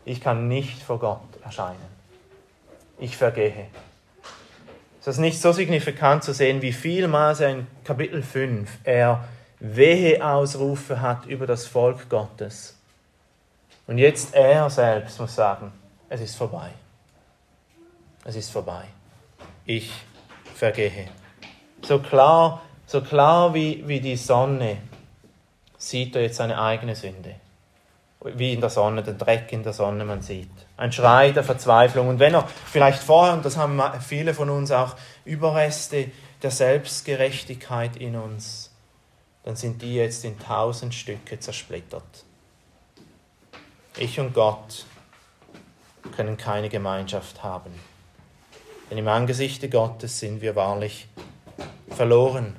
Ich 0.04 0.20
kann 0.20 0.48
nicht 0.48 0.82
vor 0.82 1.00
Gott 1.00 1.22
erscheinen. 1.44 1.94
Ich 3.00 3.16
vergehe. 3.16 3.68
Es 5.00 5.08
ist 5.08 5.20
nicht 5.20 5.40
so 5.40 5.52
signifikant 5.52 6.24
zu 6.24 6.34
sehen, 6.34 6.62
wie 6.62 6.74
vielmals 6.74 7.40
in 7.40 7.68
Kapitel 7.84 8.22
5 8.24 8.70
er 8.84 9.24
Wehe-Ausrufe 9.60 11.00
hat 11.00 11.26
über 11.26 11.48
das 11.48 11.66
Volk 11.66 12.10
Gottes. 12.10 12.78
Und 13.88 13.98
jetzt 13.98 14.34
er 14.34 14.70
selbst 14.70 15.20
muss 15.20 15.36
sagen, 15.36 15.72
es 16.10 16.22
ist 16.22 16.36
vorbei. 16.36 16.72
Es 18.26 18.36
ist 18.36 18.52
vorbei. 18.52 18.86
Ich 19.66 19.92
vergehe. 20.56 21.08
So 21.82 22.00
klar, 22.00 22.62
so 22.86 23.02
klar 23.02 23.54
wie, 23.54 23.88
wie 23.88 24.00
die 24.00 24.16
Sonne 24.16 24.78
sieht 25.89 26.15
er 26.15 26.24
jetzt 26.24 26.38
seine 26.38 26.62
eigene 26.62 26.96
Sünde 26.96 27.36
wie 28.24 28.54
in 28.54 28.62
der 28.62 28.69
Sonne, 28.69 29.04
den 29.04 29.17
Dreck 29.17 29.52
in 29.52 29.63
der 29.63 29.74
Sonne 29.74 30.06
man 30.06 30.22
sieht. 30.22 30.50
Ein 30.78 30.91
Schrei 30.91 31.32
der 31.32 31.43
Verzweiflung. 31.43 32.08
Und 32.08 32.19
wenn 32.19 32.34
er 32.34 32.48
vielleicht 32.48 33.04
vorher, 33.04 33.34
und 33.34 33.43
das 33.43 33.58
haben 33.58 33.82
viele 34.02 34.34
von 34.34 34.50
uns 34.50 34.72
auch, 34.72 34.96
Überreste 35.26 36.12
der 36.41 36.52
Selbstgerechtigkeit 36.52 37.98
in 37.98 38.15
uns, 38.15 38.72
dann 39.43 39.56
sind 39.56 39.82
die 39.82 39.96
jetzt 39.96 40.24
in 40.24 40.39
tausend 40.39 40.93
Stücke 40.93 41.39
zersplittert. 41.39 42.24
Ich 43.98 44.19
und 44.19 44.34
Gott 44.34 44.86
können 46.15 46.38
keine 46.38 46.69
Gemeinschaft 46.69 47.43
haben. 47.43 47.72
Denn 48.89 48.98
im 48.98 49.08
Angesichte 49.08 49.69
Gottes 49.69 50.19
sind 50.19 50.41
wir 50.41 50.56
wahrlich 50.56 51.08
verloren. 51.89 52.56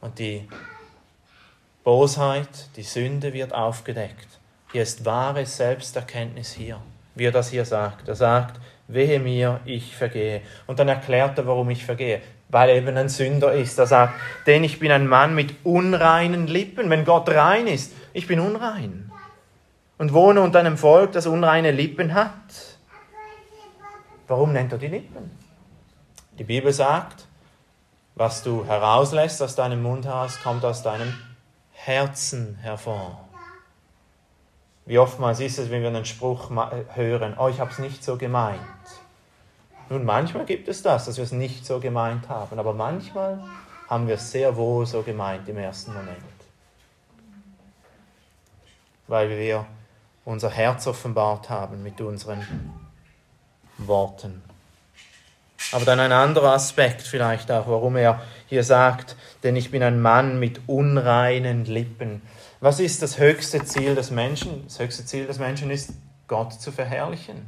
Und 0.00 0.18
die 0.18 0.48
Bosheit, 1.84 2.70
die 2.76 2.82
Sünde 2.82 3.34
wird 3.34 3.52
aufgedeckt. 3.52 4.26
Hier 4.72 4.82
ist 4.82 5.04
wahre 5.04 5.44
Selbsterkenntnis 5.44 6.50
hier, 6.54 6.80
wie 7.14 7.26
er 7.26 7.30
das 7.30 7.50
hier 7.50 7.66
sagt. 7.66 8.08
Er 8.08 8.14
sagt, 8.14 8.58
wehe 8.88 9.20
mir, 9.20 9.60
ich 9.66 9.94
vergehe. 9.94 10.40
Und 10.66 10.78
dann 10.78 10.88
erklärt 10.88 11.36
er, 11.36 11.46
warum 11.46 11.68
ich 11.68 11.84
vergehe. 11.84 12.22
Weil 12.48 12.70
er 12.70 12.76
eben 12.76 12.96
ein 12.96 13.10
Sünder 13.10 13.52
ist. 13.52 13.78
Er 13.78 13.86
sagt, 13.86 14.14
denn 14.46 14.64
ich 14.64 14.78
bin 14.78 14.90
ein 14.90 15.06
Mann 15.06 15.34
mit 15.34 15.54
unreinen 15.62 16.46
Lippen. 16.46 16.88
Wenn 16.88 17.04
Gott 17.04 17.28
rein 17.28 17.66
ist, 17.66 17.92
ich 18.14 18.26
bin 18.26 18.40
unrein. 18.40 19.12
Und 19.98 20.14
wohne 20.14 20.40
unter 20.40 20.60
einem 20.60 20.78
Volk, 20.78 21.12
das 21.12 21.26
unreine 21.26 21.70
Lippen 21.70 22.14
hat. 22.14 22.32
Warum 24.26 24.54
nennt 24.54 24.72
er 24.72 24.78
die 24.78 24.88
Lippen? 24.88 25.30
Die 26.38 26.44
Bibel 26.44 26.72
sagt, 26.72 27.26
was 28.14 28.42
du 28.42 28.64
herauslässt 28.66 29.42
aus 29.42 29.54
deinem 29.54 29.82
Mund 29.82 30.06
heraus, 30.06 30.40
kommt 30.42 30.64
aus 30.64 30.82
deinem 30.82 31.12
Herzen 31.86 32.56
hervor. 32.62 33.28
Wie 34.86 34.98
oftmals 34.98 35.40
ist 35.40 35.58
es, 35.58 35.70
wenn 35.70 35.82
wir 35.82 35.88
einen 35.88 36.06
Spruch 36.06 36.50
hören, 36.94 37.34
oh, 37.38 37.48
ich 37.48 37.60
habe 37.60 37.70
es 37.70 37.78
nicht 37.78 38.02
so 38.02 38.16
gemeint. 38.16 38.58
Nun, 39.90 40.04
manchmal 40.04 40.46
gibt 40.46 40.66
es 40.68 40.82
das, 40.82 41.04
dass 41.04 41.18
wir 41.18 41.24
es 41.24 41.32
nicht 41.32 41.66
so 41.66 41.80
gemeint 41.80 42.30
haben, 42.30 42.58
aber 42.58 42.72
manchmal 42.72 43.44
haben 43.88 44.06
wir 44.06 44.14
es 44.14 44.30
sehr 44.30 44.56
wohl 44.56 44.86
so 44.86 45.02
gemeint 45.02 45.46
im 45.46 45.58
ersten 45.58 45.92
Moment. 45.92 46.18
Weil 49.06 49.28
wir 49.28 49.66
unser 50.24 50.48
Herz 50.48 50.86
offenbart 50.86 51.50
haben 51.50 51.82
mit 51.82 52.00
unseren 52.00 52.72
Worten. 53.76 54.42
Aber 55.72 55.84
dann 55.84 56.00
ein 56.00 56.12
anderer 56.12 56.52
Aspekt 56.52 57.02
vielleicht 57.02 57.50
auch, 57.50 57.66
warum 57.66 57.96
er 57.96 58.22
hier 58.46 58.62
sagt, 58.62 59.16
denn 59.42 59.56
ich 59.56 59.70
bin 59.70 59.82
ein 59.82 60.00
Mann 60.00 60.38
mit 60.38 60.60
unreinen 60.66 61.64
Lippen. 61.64 62.22
Was 62.60 62.80
ist 62.80 63.02
das 63.02 63.18
höchste 63.18 63.64
Ziel 63.64 63.94
des 63.94 64.10
Menschen? 64.10 64.64
Das 64.64 64.78
höchste 64.78 65.04
Ziel 65.04 65.26
des 65.26 65.38
Menschen 65.38 65.70
ist, 65.70 65.92
Gott 66.28 66.52
zu 66.54 66.72
verherrlichen 66.72 67.46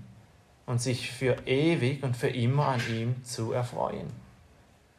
und 0.66 0.82
sich 0.82 1.10
für 1.10 1.36
ewig 1.46 2.02
und 2.02 2.16
für 2.16 2.28
immer 2.28 2.68
an 2.68 2.80
ihm 2.90 3.24
zu 3.24 3.52
erfreuen. 3.52 4.12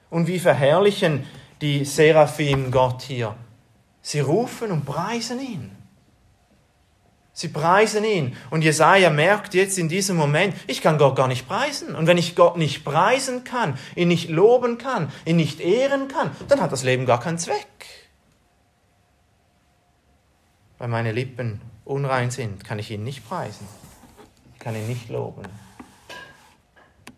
Und 0.10 0.28
wie 0.28 0.40
verherrlichen 0.40 1.26
die 1.62 1.86
Seraphim 1.86 2.72
Gott 2.72 3.04
hier? 3.04 3.36
Sie 4.02 4.22
rufen 4.22 4.72
und 4.72 4.86
preisen 4.86 5.40
ihn. 5.40 5.77
Sie 7.38 7.50
preisen 7.50 8.04
ihn. 8.04 8.36
Und 8.50 8.64
Jesaja 8.64 9.12
merkt 9.12 9.54
jetzt 9.54 9.78
in 9.78 9.90
diesem 9.90 10.18
Moment, 10.18 10.56
ich 10.66 10.82
kann 10.82 10.98
Gott 10.98 11.16
gar 11.16 11.28
nicht 11.28 11.48
preisen. 11.48 11.94
Und 11.94 12.08
wenn 12.08 12.18
ich 12.18 12.36
Gott 12.36 12.58
nicht 12.58 12.84
preisen 12.84 13.44
kann, 13.44 13.78
ihn 13.96 14.08
nicht 14.08 14.32
loben 14.32 14.80
kann, 14.80 15.12
ihn 15.24 15.36
nicht 15.36 15.60
ehren 15.60 16.08
kann, 16.08 16.32
dann 16.48 16.62
hat 16.62 16.72
das 16.72 16.82
Leben 16.82 17.06
gar 17.06 17.20
keinen 17.20 17.38
Zweck. 17.38 17.86
Weil 20.80 20.88
meine 20.88 21.12
Lippen 21.12 21.62
unrein 21.86 22.32
sind, 22.32 22.64
kann 22.64 22.80
ich 22.80 22.90
ihn 22.90 23.04
nicht 23.04 23.30
preisen, 23.30 23.68
kann 24.58 24.74
ihn 24.74 24.88
nicht 24.88 25.10
loben. 25.10 25.44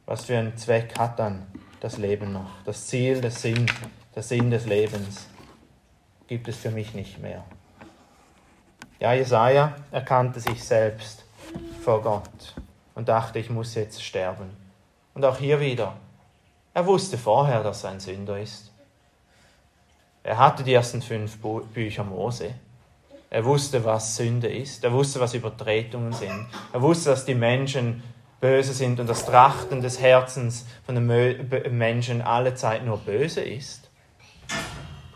Was 0.05 0.25
für 0.25 0.37
einen 0.37 0.57
Zweck 0.57 0.99
hat 0.99 1.17
dann 1.17 1.47
das 1.79 1.97
Leben 1.97 2.33
noch? 2.33 2.51
Das 2.65 2.87
Ziel, 2.87 3.21
der 3.21 3.31
Sinn, 3.31 3.71
der 4.13 4.23
Sinn 4.23 4.51
des 4.51 4.65
Lebens 4.65 5.27
gibt 6.27 6.49
es 6.49 6.57
für 6.57 6.71
mich 6.71 6.93
nicht 6.93 7.19
mehr. 7.19 7.45
Ja, 8.99 9.13
Jesaja 9.13 9.75
erkannte 9.91 10.41
sich 10.41 10.61
selbst 10.61 11.23
vor 11.81 12.01
Gott 12.01 12.53
und 12.95 13.07
dachte, 13.07 13.39
ich 13.39 13.49
muss 13.49 13.75
jetzt 13.75 14.03
sterben. 14.03 14.49
Und 15.13 15.23
auch 15.23 15.37
hier 15.37 15.61
wieder, 15.61 15.95
er 16.73 16.85
wusste 16.85 17.17
vorher, 17.17 17.63
dass 17.63 17.85
er 17.85 17.91
ein 17.91 18.01
Sünder 18.01 18.37
ist. 18.37 18.73
Er 20.21 20.37
hatte 20.37 20.63
die 20.63 20.73
ersten 20.73 21.01
fünf 21.01 21.37
Bücher 21.73 22.03
Mose. 22.03 22.55
Er 23.29 23.45
wusste, 23.45 23.85
was 23.85 24.17
Sünde 24.17 24.49
ist. 24.49 24.83
Er 24.83 24.91
wusste, 24.91 25.21
was 25.21 25.33
Übertretungen 25.33 26.11
sind. 26.11 26.47
Er 26.73 26.81
wusste, 26.81 27.11
dass 27.11 27.23
die 27.23 27.35
Menschen 27.35 28.03
böse 28.41 28.73
sind 28.73 28.99
und 28.99 29.07
das 29.07 29.25
Trachten 29.25 29.81
des 29.81 30.01
Herzens 30.01 30.65
von 30.85 30.95
den 30.95 31.77
Menschen 31.77 32.21
alle 32.21 32.53
Zeit 32.55 32.85
nur 32.85 32.97
böse 32.97 33.41
ist. 33.41 33.89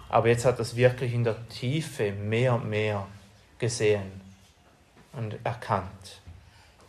Aber 0.08 0.30
jetzt 0.30 0.46
hat 0.46 0.60
es 0.60 0.78
wirklich 0.78 1.14
in 1.14 1.26
der 1.26 1.48
Tiefe 1.50 2.14
mehr 2.14 2.54
und 2.54 2.70
mehr 2.70 3.08
gesehen 3.64 4.12
und 5.14 5.38
erkannt. 5.46 6.20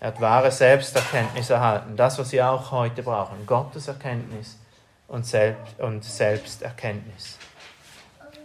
Er 0.00 0.08
hat 0.08 0.20
wahre 0.20 0.50
Selbsterkenntnis 0.50 1.48
erhalten, 1.48 1.96
das, 1.96 2.18
was 2.18 2.32
wir 2.32 2.50
auch 2.50 2.72
heute 2.72 3.04
brauchen, 3.04 3.46
Gottes 3.46 3.86
Erkenntnis 3.86 4.58
und, 5.06 5.24
Selbst 5.24 5.78
und 5.78 6.02
Selbsterkenntnis. 6.02 7.38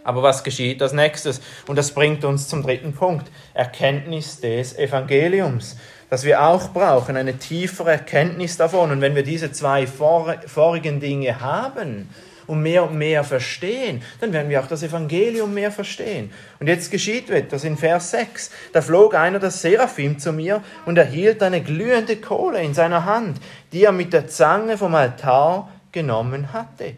Aber 0.04 0.22
was 0.22 0.44
geschieht 0.44 0.80
als 0.80 0.92
nächstes? 0.92 1.40
Und 1.66 1.74
das 1.74 1.90
bringt 1.90 2.24
uns 2.24 2.46
zum 2.46 2.62
dritten 2.62 2.94
Punkt, 2.94 3.28
Erkenntnis 3.52 4.40
des 4.40 4.78
Evangeliums, 4.78 5.76
das 6.08 6.22
wir 6.22 6.40
auch 6.40 6.72
brauchen, 6.72 7.16
eine 7.16 7.36
tiefere 7.36 7.90
Erkenntnis 7.90 8.56
davon. 8.56 8.92
Und 8.92 9.00
wenn 9.00 9.16
wir 9.16 9.24
diese 9.24 9.50
zwei 9.50 9.88
vorigen 9.88 11.00
Dinge 11.00 11.40
haben, 11.40 12.08
und 12.50 12.62
mehr 12.62 12.82
und 12.82 12.98
mehr 12.98 13.22
verstehen, 13.22 14.02
dann 14.20 14.32
werden 14.32 14.50
wir 14.50 14.60
auch 14.60 14.66
das 14.66 14.82
Evangelium 14.82 15.54
mehr 15.54 15.70
verstehen. 15.70 16.32
Und 16.58 16.66
jetzt 16.66 16.90
geschieht 16.90 17.30
etwas 17.30 17.62
in 17.62 17.76
Vers 17.76 18.10
6. 18.10 18.50
Da 18.72 18.82
flog 18.82 19.14
einer 19.14 19.38
der 19.38 19.52
Seraphim 19.52 20.18
zu 20.18 20.32
mir 20.32 20.60
und 20.84 20.98
erhielt 20.98 21.44
eine 21.44 21.62
glühende 21.62 22.16
Kohle 22.16 22.60
in 22.60 22.74
seiner 22.74 23.04
Hand, 23.04 23.38
die 23.72 23.84
er 23.84 23.92
mit 23.92 24.12
der 24.12 24.26
Zange 24.26 24.76
vom 24.76 24.96
Altar 24.96 25.70
genommen 25.92 26.52
hatte. 26.52 26.94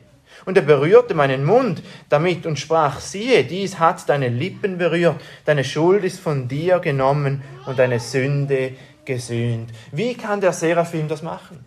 Und 0.47 0.57
er 0.57 0.63
berührte 0.63 1.13
meinen 1.13 1.45
Mund 1.45 1.83
damit 2.09 2.47
und 2.47 2.59
sprach, 2.59 3.01
siehe, 3.01 3.45
dies 3.45 3.79
hat 3.79 4.09
deine 4.09 4.31
Lippen 4.31 4.79
berührt, 4.79 5.21
deine 5.45 5.65
Schuld 5.65 6.03
ist 6.03 6.19
von 6.19 6.49
dir 6.49 6.79
genommen 6.79 7.43
und 7.67 7.79
deine 7.79 8.01
Sünde 8.01 8.73
gesühnt. 9.05 9.71
Wie 9.91 10.15
kann 10.15 10.41
der 10.41 10.55
Seraphim 10.55 11.09
das 11.09 11.23
machen? 11.23 11.63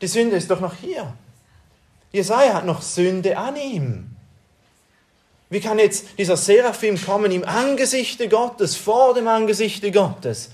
Die 0.00 0.06
Sünde 0.06 0.36
ist 0.36 0.50
doch 0.50 0.60
noch 0.60 0.74
hier. 0.74 1.12
Jesaja 2.16 2.54
hat 2.54 2.64
noch 2.64 2.80
Sünde 2.80 3.36
an 3.36 3.56
ihm. 3.56 4.16
Wie 5.50 5.60
kann 5.60 5.78
jetzt 5.78 6.18
dieser 6.18 6.38
Seraphim 6.38 6.98
kommen 7.00 7.30
im 7.30 7.44
Angesichte 7.44 8.28
Gottes, 8.28 8.74
vor 8.74 9.12
dem 9.12 9.28
Angesichte 9.28 9.92
Gottes 9.92 10.50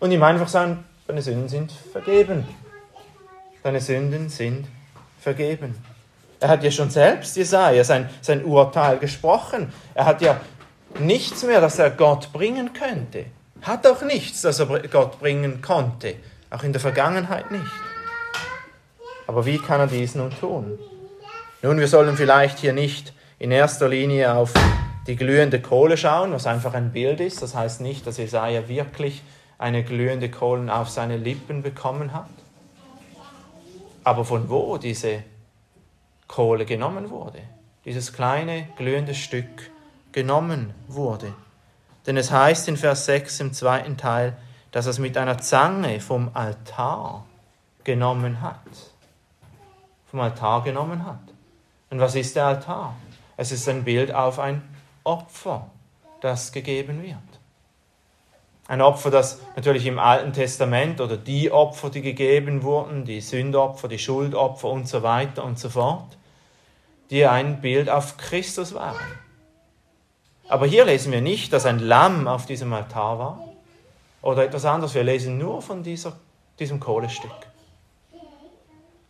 und 0.00 0.10
ihm 0.10 0.24
einfach 0.24 0.48
sagen, 0.48 0.84
deine 1.06 1.22
Sünden 1.22 1.48
sind 1.48 1.70
vergeben. 1.92 2.44
Deine 3.62 3.80
Sünden 3.80 4.28
sind 4.28 4.66
vergeben. 5.20 5.76
Er 6.40 6.48
hat 6.48 6.64
ja 6.64 6.72
schon 6.72 6.90
selbst, 6.90 7.36
Jesaja, 7.36 7.84
sein, 7.84 8.10
sein 8.20 8.44
Urteil 8.44 8.98
gesprochen. 8.98 9.72
Er 9.94 10.06
hat 10.06 10.20
ja 10.20 10.40
nichts 10.98 11.44
mehr, 11.44 11.60
das 11.60 11.78
er 11.78 11.90
Gott 11.90 12.32
bringen 12.32 12.72
könnte. 12.72 13.26
Hat 13.62 13.86
auch 13.86 14.02
nichts, 14.02 14.42
das 14.42 14.58
er 14.58 14.66
Gott 14.66 15.20
bringen 15.20 15.62
konnte. 15.62 16.16
Auch 16.50 16.64
in 16.64 16.72
der 16.72 16.80
Vergangenheit 16.80 17.52
nicht. 17.52 17.64
Aber 19.28 19.46
wie 19.46 19.58
kann 19.58 19.80
er 19.80 19.86
dies 19.86 20.16
nun 20.16 20.30
tun? 20.38 20.78
Nun, 21.66 21.80
wir 21.80 21.88
sollen 21.88 22.16
vielleicht 22.16 22.60
hier 22.60 22.72
nicht 22.72 23.12
in 23.40 23.50
erster 23.50 23.88
Linie 23.88 24.32
auf 24.36 24.54
die 25.08 25.16
glühende 25.16 25.60
Kohle 25.60 25.96
schauen, 25.96 26.30
was 26.30 26.46
einfach 26.46 26.74
ein 26.74 26.92
Bild 26.92 27.18
ist. 27.18 27.42
Das 27.42 27.56
heißt 27.56 27.80
nicht, 27.80 28.06
dass 28.06 28.18
Jesaja 28.18 28.68
wirklich 28.68 29.24
eine 29.58 29.82
glühende 29.82 30.30
Kohle 30.30 30.72
auf 30.72 30.90
seine 30.90 31.16
Lippen 31.16 31.64
bekommen 31.64 32.12
hat. 32.12 32.28
Aber 34.04 34.24
von 34.24 34.48
wo 34.48 34.78
diese 34.78 35.24
Kohle 36.28 36.66
genommen 36.66 37.10
wurde, 37.10 37.40
dieses 37.84 38.12
kleine 38.12 38.68
glühende 38.76 39.16
Stück 39.16 39.72
genommen 40.12 40.72
wurde. 40.86 41.34
Denn 42.06 42.16
es 42.16 42.30
heißt 42.30 42.68
in 42.68 42.76
Vers 42.76 43.06
6 43.06 43.40
im 43.40 43.52
zweiten 43.52 43.96
Teil, 43.96 44.36
dass 44.70 44.86
er 44.86 44.90
es 44.90 45.00
mit 45.00 45.16
einer 45.16 45.38
Zange 45.38 45.98
vom 45.98 46.30
Altar 46.32 47.26
genommen 47.82 48.40
hat. 48.40 48.60
Vom 50.08 50.20
Altar 50.20 50.62
genommen 50.62 51.04
hat. 51.04 51.35
Und 51.90 52.00
was 52.00 52.14
ist 52.14 52.36
der 52.36 52.46
Altar? 52.46 52.96
Es 53.36 53.52
ist 53.52 53.68
ein 53.68 53.84
Bild 53.84 54.12
auf 54.12 54.38
ein 54.38 54.62
Opfer, 55.04 55.70
das 56.20 56.52
gegeben 56.52 57.02
wird. 57.02 57.16
Ein 58.68 58.80
Opfer, 58.80 59.10
das 59.10 59.40
natürlich 59.54 59.86
im 59.86 60.00
Alten 60.00 60.32
Testament 60.32 61.00
oder 61.00 61.16
die 61.16 61.52
Opfer, 61.52 61.88
die 61.90 62.02
gegeben 62.02 62.64
wurden, 62.64 63.04
die 63.04 63.20
Sündopfer, 63.20 63.86
die 63.86 63.98
Schuldopfer 63.98 64.68
und 64.68 64.88
so 64.88 65.04
weiter 65.04 65.44
und 65.44 65.58
so 65.58 65.68
fort, 65.68 66.16
die 67.10 67.24
ein 67.26 67.60
Bild 67.60 67.88
auf 67.88 68.16
Christus 68.16 68.74
waren. 68.74 68.96
Aber 70.48 70.66
hier 70.66 70.84
lesen 70.84 71.12
wir 71.12 71.20
nicht, 71.20 71.52
dass 71.52 71.66
ein 71.66 71.78
Lamm 71.78 72.26
auf 72.26 72.46
diesem 72.46 72.72
Altar 72.72 73.18
war 73.18 73.48
oder 74.22 74.44
etwas 74.44 74.64
anderes. 74.64 74.94
Wir 74.94 75.04
lesen 75.04 75.38
nur 75.38 75.62
von 75.62 75.84
dieser, 75.84 76.14
diesem 76.58 76.80
Kohlestück. 76.80 77.30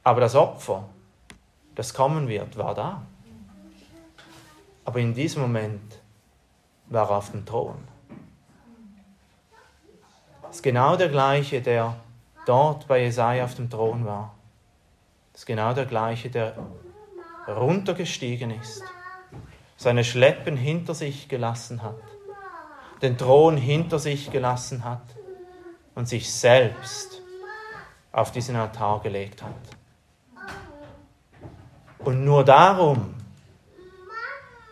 Aber 0.02 0.20
das 0.20 0.34
Opfer, 0.34 0.84
das 1.76 1.94
kommen 1.94 2.26
wird, 2.26 2.56
war 2.56 2.74
da. 2.74 3.02
Aber 4.84 4.98
in 4.98 5.14
diesem 5.14 5.42
Moment 5.42 6.00
war 6.86 7.10
er 7.10 7.18
auf 7.18 7.30
dem 7.30 7.44
Thron. 7.44 7.76
Das 10.42 10.56
ist 10.56 10.62
genau 10.62 10.96
der 10.96 11.08
gleiche, 11.08 11.60
der 11.60 11.96
dort 12.46 12.88
bei 12.88 13.02
Jesaja 13.02 13.44
auf 13.44 13.54
dem 13.54 13.68
Thron 13.68 14.04
war. 14.06 14.34
Das 15.32 15.42
ist 15.42 15.46
genau 15.46 15.74
der 15.74 15.84
gleiche, 15.84 16.30
der 16.30 16.56
runtergestiegen 17.46 18.50
ist, 18.50 18.82
seine 19.76 20.02
Schleppen 20.02 20.56
hinter 20.56 20.94
sich 20.94 21.28
gelassen 21.28 21.82
hat, 21.82 22.00
den 23.02 23.18
Thron 23.18 23.56
hinter 23.56 23.98
sich 23.98 24.30
gelassen 24.30 24.84
hat 24.84 25.14
und 25.94 26.08
sich 26.08 26.32
selbst 26.32 27.20
auf 28.12 28.32
diesen 28.32 28.56
Altar 28.56 29.00
gelegt 29.00 29.42
hat. 29.42 29.75
Und 32.06 32.24
nur 32.24 32.44
darum 32.44 33.16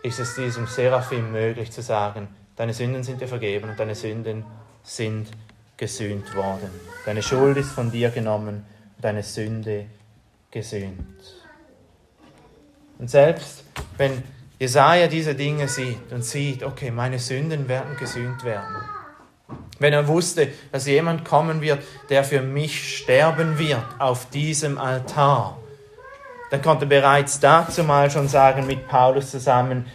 ist 0.04 0.20
es 0.20 0.36
diesem 0.36 0.68
Seraphim 0.68 1.32
möglich 1.32 1.72
zu 1.72 1.82
sagen, 1.82 2.28
deine 2.54 2.72
Sünden 2.72 3.02
sind 3.02 3.20
dir 3.20 3.26
vergeben 3.26 3.70
und 3.70 3.80
deine 3.80 3.96
Sünden 3.96 4.44
sind 4.84 5.26
gesühnt 5.76 6.32
worden. 6.36 6.70
Deine 7.04 7.24
Schuld 7.24 7.56
ist 7.56 7.72
von 7.72 7.90
dir 7.90 8.10
genommen 8.10 8.64
und 8.94 9.04
deine 9.04 9.24
Sünde 9.24 9.86
gesühnt. 10.52 11.42
Und 13.00 13.10
selbst 13.10 13.64
wenn 13.96 14.22
Jesaja 14.60 15.08
diese 15.08 15.34
Dinge 15.34 15.66
sieht 15.66 16.12
und 16.12 16.24
sieht, 16.24 16.62
okay, 16.62 16.92
meine 16.92 17.18
Sünden 17.18 17.66
werden 17.66 17.96
gesühnt 17.96 18.44
werden. 18.44 18.76
Wenn 19.80 19.92
er 19.92 20.06
wusste, 20.06 20.52
dass 20.70 20.86
jemand 20.86 21.24
kommen 21.24 21.60
wird, 21.60 21.82
der 22.10 22.22
für 22.22 22.42
mich 22.42 22.98
sterben 22.98 23.58
wird 23.58 23.84
auf 23.98 24.30
diesem 24.30 24.78
Altar, 24.78 25.58
dann 26.50 26.62
konnte 26.62 26.86
bereits 26.86 27.40
dazu 27.40 27.84
mal 27.84 28.10
schon 28.10 28.28
sagen 28.28 28.66
mit 28.66 28.88
Paulus 28.88 29.30
zusammen 29.30 29.86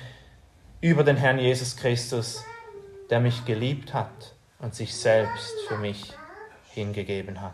über 0.81 1.03
den 1.03 1.17
Herrn 1.17 1.39
Jesus 1.39 1.75
Christus, 1.75 2.43
der 3.09 3.19
mich 3.19 3.45
geliebt 3.45 3.93
hat 3.93 4.33
und 4.59 4.75
sich 4.75 4.95
selbst 4.95 5.53
für 5.67 5.77
mich 5.77 6.13
hingegeben 6.71 7.41
hat. 7.41 7.53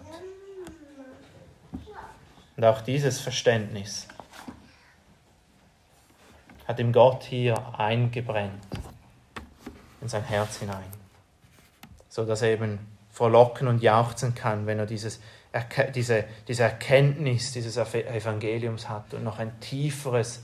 Und 2.57 2.63
auch 2.63 2.81
dieses 2.81 3.19
Verständnis 3.19 4.07
hat 6.67 6.79
ihm 6.79 6.93
Gott 6.93 7.23
hier 7.23 7.55
eingebrennt 7.77 8.63
in 10.01 10.07
sein 10.07 10.23
Herz 10.23 10.57
hinein, 10.57 10.85
so 12.09 12.25
dass 12.25 12.41
er 12.41 12.49
eben 12.49 12.79
frohlocken 13.11 13.67
und 13.67 13.81
jauchzen 13.81 14.35
kann, 14.35 14.65
wenn 14.65 14.79
er 14.79 14.85
dieses 14.85 15.19
diese, 15.93 16.25
diese 16.47 16.63
Erkenntnis 16.63 17.53
dieses 17.53 17.77
Evangeliums 17.77 18.89
hat 18.89 19.13
und 19.13 19.23
noch 19.23 19.39
ein 19.39 19.59
tieferes 19.59 20.43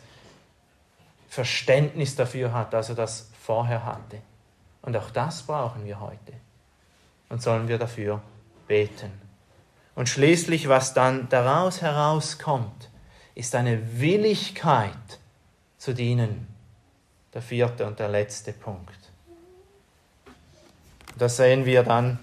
Verständnis 1.28 2.16
dafür 2.16 2.54
hat, 2.54 2.74
als 2.76 2.90
er 2.90 2.96
das 2.96 3.30
vorher 3.42 3.86
hatte. 3.86 4.22
Und 4.82 4.96
auch 4.98 5.12
das 5.12 5.44
brauchen 5.44 5.86
wir 5.86 6.00
heute. 6.00 6.34
Und 7.30 7.42
sollen 7.42 7.68
wir 7.68 7.78
dafür 7.78 8.22
beten. 8.68 9.12
Und 9.96 10.10
schließlich, 10.10 10.68
was 10.68 10.94
dann 10.94 11.30
daraus 11.30 11.82
herauskommt, 11.82 12.90
ist 13.36 13.56
eine 13.56 14.00
Willigkeit 14.00 15.20
zu 15.78 15.94
dienen. 15.94 16.48
Der 17.34 17.42
vierte 17.42 17.86
und 17.86 18.00
der 18.00 18.10
letzte 18.10 18.52
Punkt. 18.52 19.00
Das 21.18 21.38
sehen 21.38 21.66
wir 21.66 21.84
dann 21.84 22.20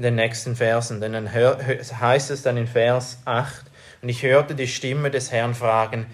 in 0.00 0.04
den 0.04 0.14
nächsten 0.14 0.56
Versen, 0.56 0.98
denn 1.02 1.12
dann 1.12 1.30
heißt 1.30 2.30
es 2.30 2.40
dann 2.40 2.56
in 2.56 2.66
Vers 2.66 3.18
8, 3.26 3.66
und 4.00 4.08
ich 4.08 4.22
hörte 4.22 4.54
die 4.54 4.66
Stimme 4.66 5.10
des 5.10 5.30
Herrn 5.30 5.54
fragen, 5.54 6.06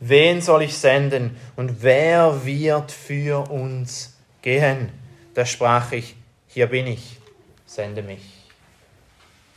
wen 0.00 0.40
soll 0.40 0.62
ich 0.62 0.78
senden 0.78 1.36
und 1.54 1.82
wer 1.82 2.46
wird 2.46 2.90
für 2.90 3.50
uns 3.50 4.16
gehen? 4.40 4.88
Da 5.34 5.44
sprach 5.44 5.92
ich, 5.92 6.16
hier 6.46 6.68
bin 6.68 6.86
ich, 6.86 7.18
sende 7.66 8.00
mich. 8.00 8.22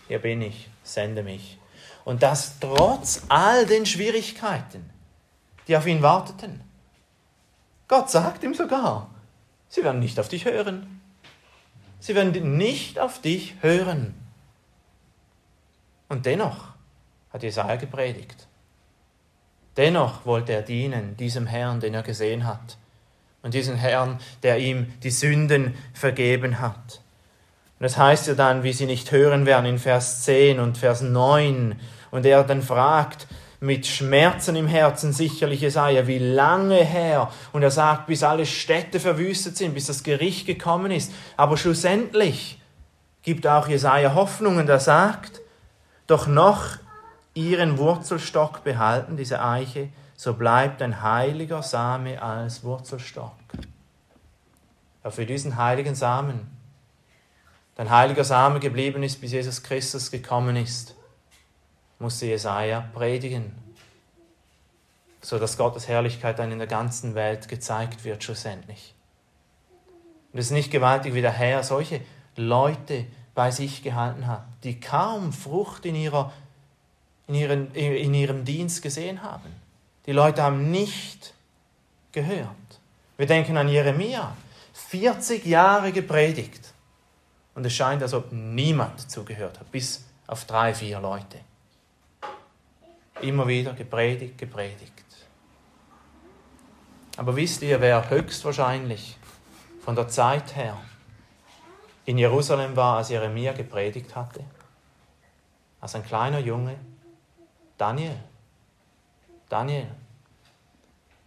Hier 0.09 0.19
bin 0.19 0.41
ich, 0.41 0.67
sende 0.83 1.23
mich. 1.23 1.57
Und 2.03 2.23
das 2.23 2.59
trotz 2.59 3.21
all 3.29 3.65
den 3.65 3.85
Schwierigkeiten, 3.85 4.89
die 5.69 5.77
auf 5.77 5.87
ihn 5.87 6.01
warteten. 6.01 6.59
Gott 7.87 8.09
sagt 8.09 8.43
ihm 8.43 8.53
sogar, 8.53 9.09
sie 9.69 9.81
werden 9.81 10.01
nicht 10.01 10.19
auf 10.19 10.27
dich 10.27 10.43
hören. 10.43 10.96
Sie 11.99 12.15
werden 12.15 12.57
nicht 12.57 12.99
auf 12.99 13.21
dich 13.21 13.55
hören. 13.61 14.13
Und 16.09 16.25
dennoch 16.25 16.69
hat 17.31 17.43
Jesaja 17.43 17.75
gepredigt. 17.75 18.47
Dennoch 19.75 20.25
wollte 20.25 20.53
er 20.53 20.61
dienen, 20.61 21.17
diesem 21.17 21.45
Herrn, 21.45 21.79
den 21.79 21.93
er 21.93 22.03
gesehen 22.03 22.45
hat. 22.45 22.77
Und 23.43 23.53
diesem 23.53 23.75
Herrn, 23.75 24.19
der 24.43 24.57
ihm 24.57 24.91
die 25.03 25.11
Sünden 25.11 25.75
vergeben 25.93 26.59
hat. 26.59 27.01
Und 27.79 27.83
das 27.83 27.97
heißt 27.97 28.27
ja 28.27 28.33
dann, 28.33 28.63
wie 28.63 28.73
sie 28.73 28.87
nicht 28.87 29.11
hören 29.11 29.45
werden 29.45 29.67
in 29.67 29.77
Vers 29.77 30.23
10 30.23 30.59
und 30.59 30.77
Vers 30.77 31.01
9. 31.01 31.79
Und 32.09 32.25
er 32.25 32.43
dann 32.43 32.63
fragt, 32.63 33.27
mit 33.59 33.87
Schmerzen 33.87 34.55
im 34.55 34.67
Herzen 34.67 35.13
sicherlich 35.13 35.61
Jesaja, 35.61 36.05
wie 36.05 36.19
lange 36.19 36.75
her? 36.75 37.31
Und 37.53 37.63
er 37.63 37.71
sagt, 37.71 38.07
bis 38.07 38.23
alle 38.23 38.45
Städte 38.45 38.99
verwüstet 38.99 39.57
sind, 39.57 39.73
bis 39.73 39.87
das 39.87 40.03
Gericht 40.03 40.45
gekommen 40.45 40.91
ist. 40.91 41.11
Aber 41.35 41.57
schlussendlich 41.57 42.61
gibt 43.23 43.47
auch 43.47 43.67
Jesaja 43.67 44.13
Hoffnung 44.13 44.57
und 44.57 44.69
er 44.69 44.79
sagt, 44.79 45.41
doch 46.05 46.27
noch 46.27 46.77
ihren 47.33 47.77
Wurzelstock 47.77 48.63
behalten, 48.63 49.17
diese 49.17 49.43
Eiche, 49.43 49.89
so 50.15 50.33
bleibt 50.33 50.81
ein 50.81 51.01
heiliger 51.01 51.61
Same 51.61 52.21
als 52.21 52.63
Wurzelstock. 52.63 53.35
Ja, 55.03 55.11
für 55.11 55.25
diesen 55.25 55.57
heiligen 55.57 55.93
Samen, 55.93 56.47
dein 57.75 57.89
heiliger 57.89 58.23
Same 58.23 58.59
geblieben 58.59 59.03
ist, 59.03 59.21
bis 59.21 59.31
Jesus 59.31 59.61
Christus 59.61 60.09
gekommen 60.09 60.55
ist, 60.55 60.95
musste 61.99 62.25
Jesaja 62.25 62.81
predigen, 62.93 63.53
so 65.21 65.39
dass 65.39 65.57
Gottes 65.57 65.87
Herrlichkeit 65.87 66.39
dann 66.39 66.51
in 66.51 66.59
der 66.59 66.67
ganzen 66.67 67.15
Welt 67.15 67.47
gezeigt 67.47 68.03
wird, 68.03 68.23
schlussendlich. 68.23 68.93
Und 70.31 70.39
es 70.39 70.47
ist 70.47 70.51
nicht 70.51 70.71
gewaltig, 70.71 71.13
wie 71.13 71.21
der 71.21 71.31
Herr 71.31 71.63
solche 71.63 72.01
Leute 72.35 73.05
bei 73.33 73.51
sich 73.51 73.83
gehalten 73.83 74.27
hat, 74.27 74.45
die 74.63 74.79
kaum 74.79 75.33
Frucht 75.33 75.85
in, 75.85 75.95
ihrer, 75.95 76.31
in, 77.27 77.35
ihren, 77.35 77.73
in 77.73 78.13
ihrem 78.13 78.45
Dienst 78.45 78.81
gesehen 78.81 79.23
haben. 79.23 79.55
Die 80.05 80.11
Leute 80.11 80.43
haben 80.43 80.71
nicht 80.71 81.33
gehört. 82.11 82.47
Wir 83.17 83.25
denken 83.25 83.57
an 83.57 83.67
Jeremia, 83.67 84.35
40 84.73 85.45
Jahre 85.45 85.91
gepredigt. 85.91 86.73
Und 87.55 87.65
es 87.65 87.73
scheint, 87.73 88.03
als 88.03 88.13
ob 88.13 88.31
niemand 88.31 89.09
zugehört 89.09 89.59
hat, 89.59 89.71
bis 89.71 90.05
auf 90.27 90.45
drei, 90.45 90.73
vier 90.73 90.99
Leute. 90.99 91.39
Immer 93.21 93.47
wieder 93.47 93.73
gepredigt, 93.73 94.37
gepredigt. 94.37 94.93
Aber 97.17 97.35
wisst 97.35 97.63
ihr, 97.63 97.81
wer 97.81 98.09
höchstwahrscheinlich 98.09 99.17
von 99.81 99.95
der 99.95 100.07
Zeit 100.07 100.55
her 100.55 100.77
in 102.05 102.19
Jerusalem 102.19 102.75
war, 102.75 102.97
als 102.97 103.09
Jeremia 103.09 103.53
gepredigt 103.53 104.15
hatte? 104.15 104.43
Als 105.81 105.95
ein 105.95 106.05
kleiner 106.05 106.39
Junge? 106.39 106.77
Daniel. 107.77 108.17
Daniel. 109.49 109.87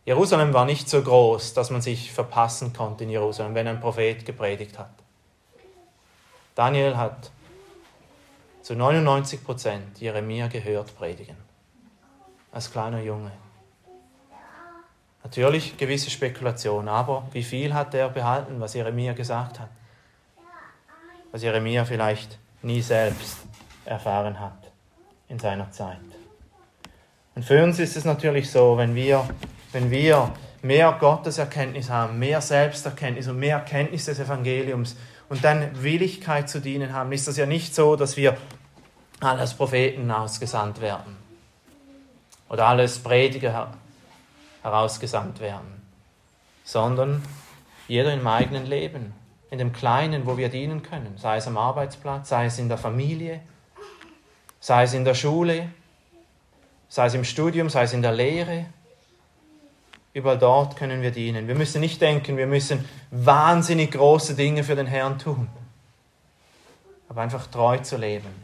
Jerusalem 0.05 0.55
war 0.55 0.65
nicht 0.65 0.89
so 0.89 1.03
groß, 1.03 1.55
dass 1.55 1.71
man 1.71 1.83
sich 1.83 2.13
verpassen 2.13 2.73
konnte 2.73 3.05
in 3.05 3.11
Jerusalem, 3.11 3.55
wenn 3.55 3.67
ein 3.67 3.81
Prophet 3.81 4.25
gepredigt 4.25 4.79
hat. 4.79 4.91
Daniel 6.55 6.97
hat 6.97 7.31
zu 8.63 8.75
99 8.75 9.45
Prozent 9.45 10.01
Jeremia 10.01 10.49
gehört 10.49 10.95
predigen 10.97 11.50
als 12.53 12.71
kleiner 12.71 13.01
Junge. 13.01 13.31
Natürlich 15.23 15.77
gewisse 15.77 16.11
Spekulation, 16.11 16.89
aber 16.89 17.29
wie 17.33 17.43
viel 17.43 17.75
hat 17.75 17.95
er 17.95 18.09
behalten, 18.09 18.59
was 18.59 18.75
Jeremia 18.75 19.13
gesagt 19.13 19.61
hat? 19.61 19.69
Was 21.31 21.43
Jeremia 21.43 21.85
vielleicht 21.85 22.39
nie 22.63 22.81
selbst 22.81 23.39
erfahren 23.85 24.41
hat 24.41 24.73
in 25.29 25.39
seiner 25.39 25.71
Zeit. 25.71 25.99
Und 27.35 27.45
für 27.45 27.63
uns 27.63 27.79
ist 27.79 27.97
es 27.97 28.05
natürlich 28.05 28.51
so, 28.51 28.77
wenn 28.77 28.95
wir, 28.95 29.29
wenn 29.73 29.91
wir 29.91 30.33
mehr 30.63 30.97
Gotteserkenntnis 30.99 31.89
haben, 31.89 32.19
mehr 32.19 32.41
Selbsterkenntnis 32.41 33.29
und 33.29 33.39
mehr 33.39 33.57
Erkenntnis 33.57 34.07
des 34.07 34.19
Evangeliums 34.19 34.97
und 35.29 35.45
dann 35.45 35.83
Willigkeit 35.83 36.49
zu 36.49 36.61
dienen 36.61 36.93
haben, 36.93 37.13
ist 37.13 37.29
das 37.29 37.37
ja 37.37 37.47
nicht 37.47 37.75
so, 37.75 37.95
dass 37.95 38.17
wir 38.17 38.37
als 39.21 39.55
Propheten 39.55 40.11
ausgesandt 40.11 40.81
werden 40.81 41.21
oder 42.51 42.67
alles 42.67 42.99
Prediger 42.99 43.73
herausgesandt 44.63 45.41
werden, 45.41 45.83
sondern 46.65 47.23
jeder 47.89 48.13
im 48.13 48.27
eigenen 48.27 48.67
Leben, 48.67 49.15
in 49.51 49.59
dem 49.59 49.73
Kleinen, 49.73 50.27
wo 50.27 50.37
wir 50.37 50.49
dienen 50.49 50.83
können, 50.83 51.17
sei 51.17 51.39
es 51.39 51.47
am 51.47 51.57
Arbeitsplatz, 51.57 52.29
sei 52.29 52.47
es 52.47 52.59
in 52.59 52.69
der 52.69 52.77
Familie, 52.79 53.41
sei 54.61 54.83
es 54.83 54.93
in 54.93 55.05
der 55.05 55.15
Schule, 55.15 55.71
sei 56.89 57.07
es 57.07 57.15
im 57.15 57.25
Studium, 57.25 57.71
sei 57.71 57.85
es 57.85 57.93
in 57.93 58.03
der 58.03 58.13
Lehre. 58.13 58.67
Überall 60.13 60.39
dort 60.39 60.77
können 60.77 61.03
wir 61.03 61.13
dienen. 61.13 61.49
Wir 61.49 61.55
müssen 61.55 61.81
nicht 61.81 62.01
denken, 62.01 62.37
wir 62.37 62.47
müssen 62.47 62.85
wahnsinnig 63.11 63.93
große 63.93 64.35
Dinge 64.35 64.65
für 64.65 64.75
den 64.75 64.87
Herrn 64.87 65.19
tun, 65.19 65.49
aber 67.09 67.23
einfach 67.23 67.47
treu 67.47 67.79
zu 67.79 67.97
leben 67.97 68.35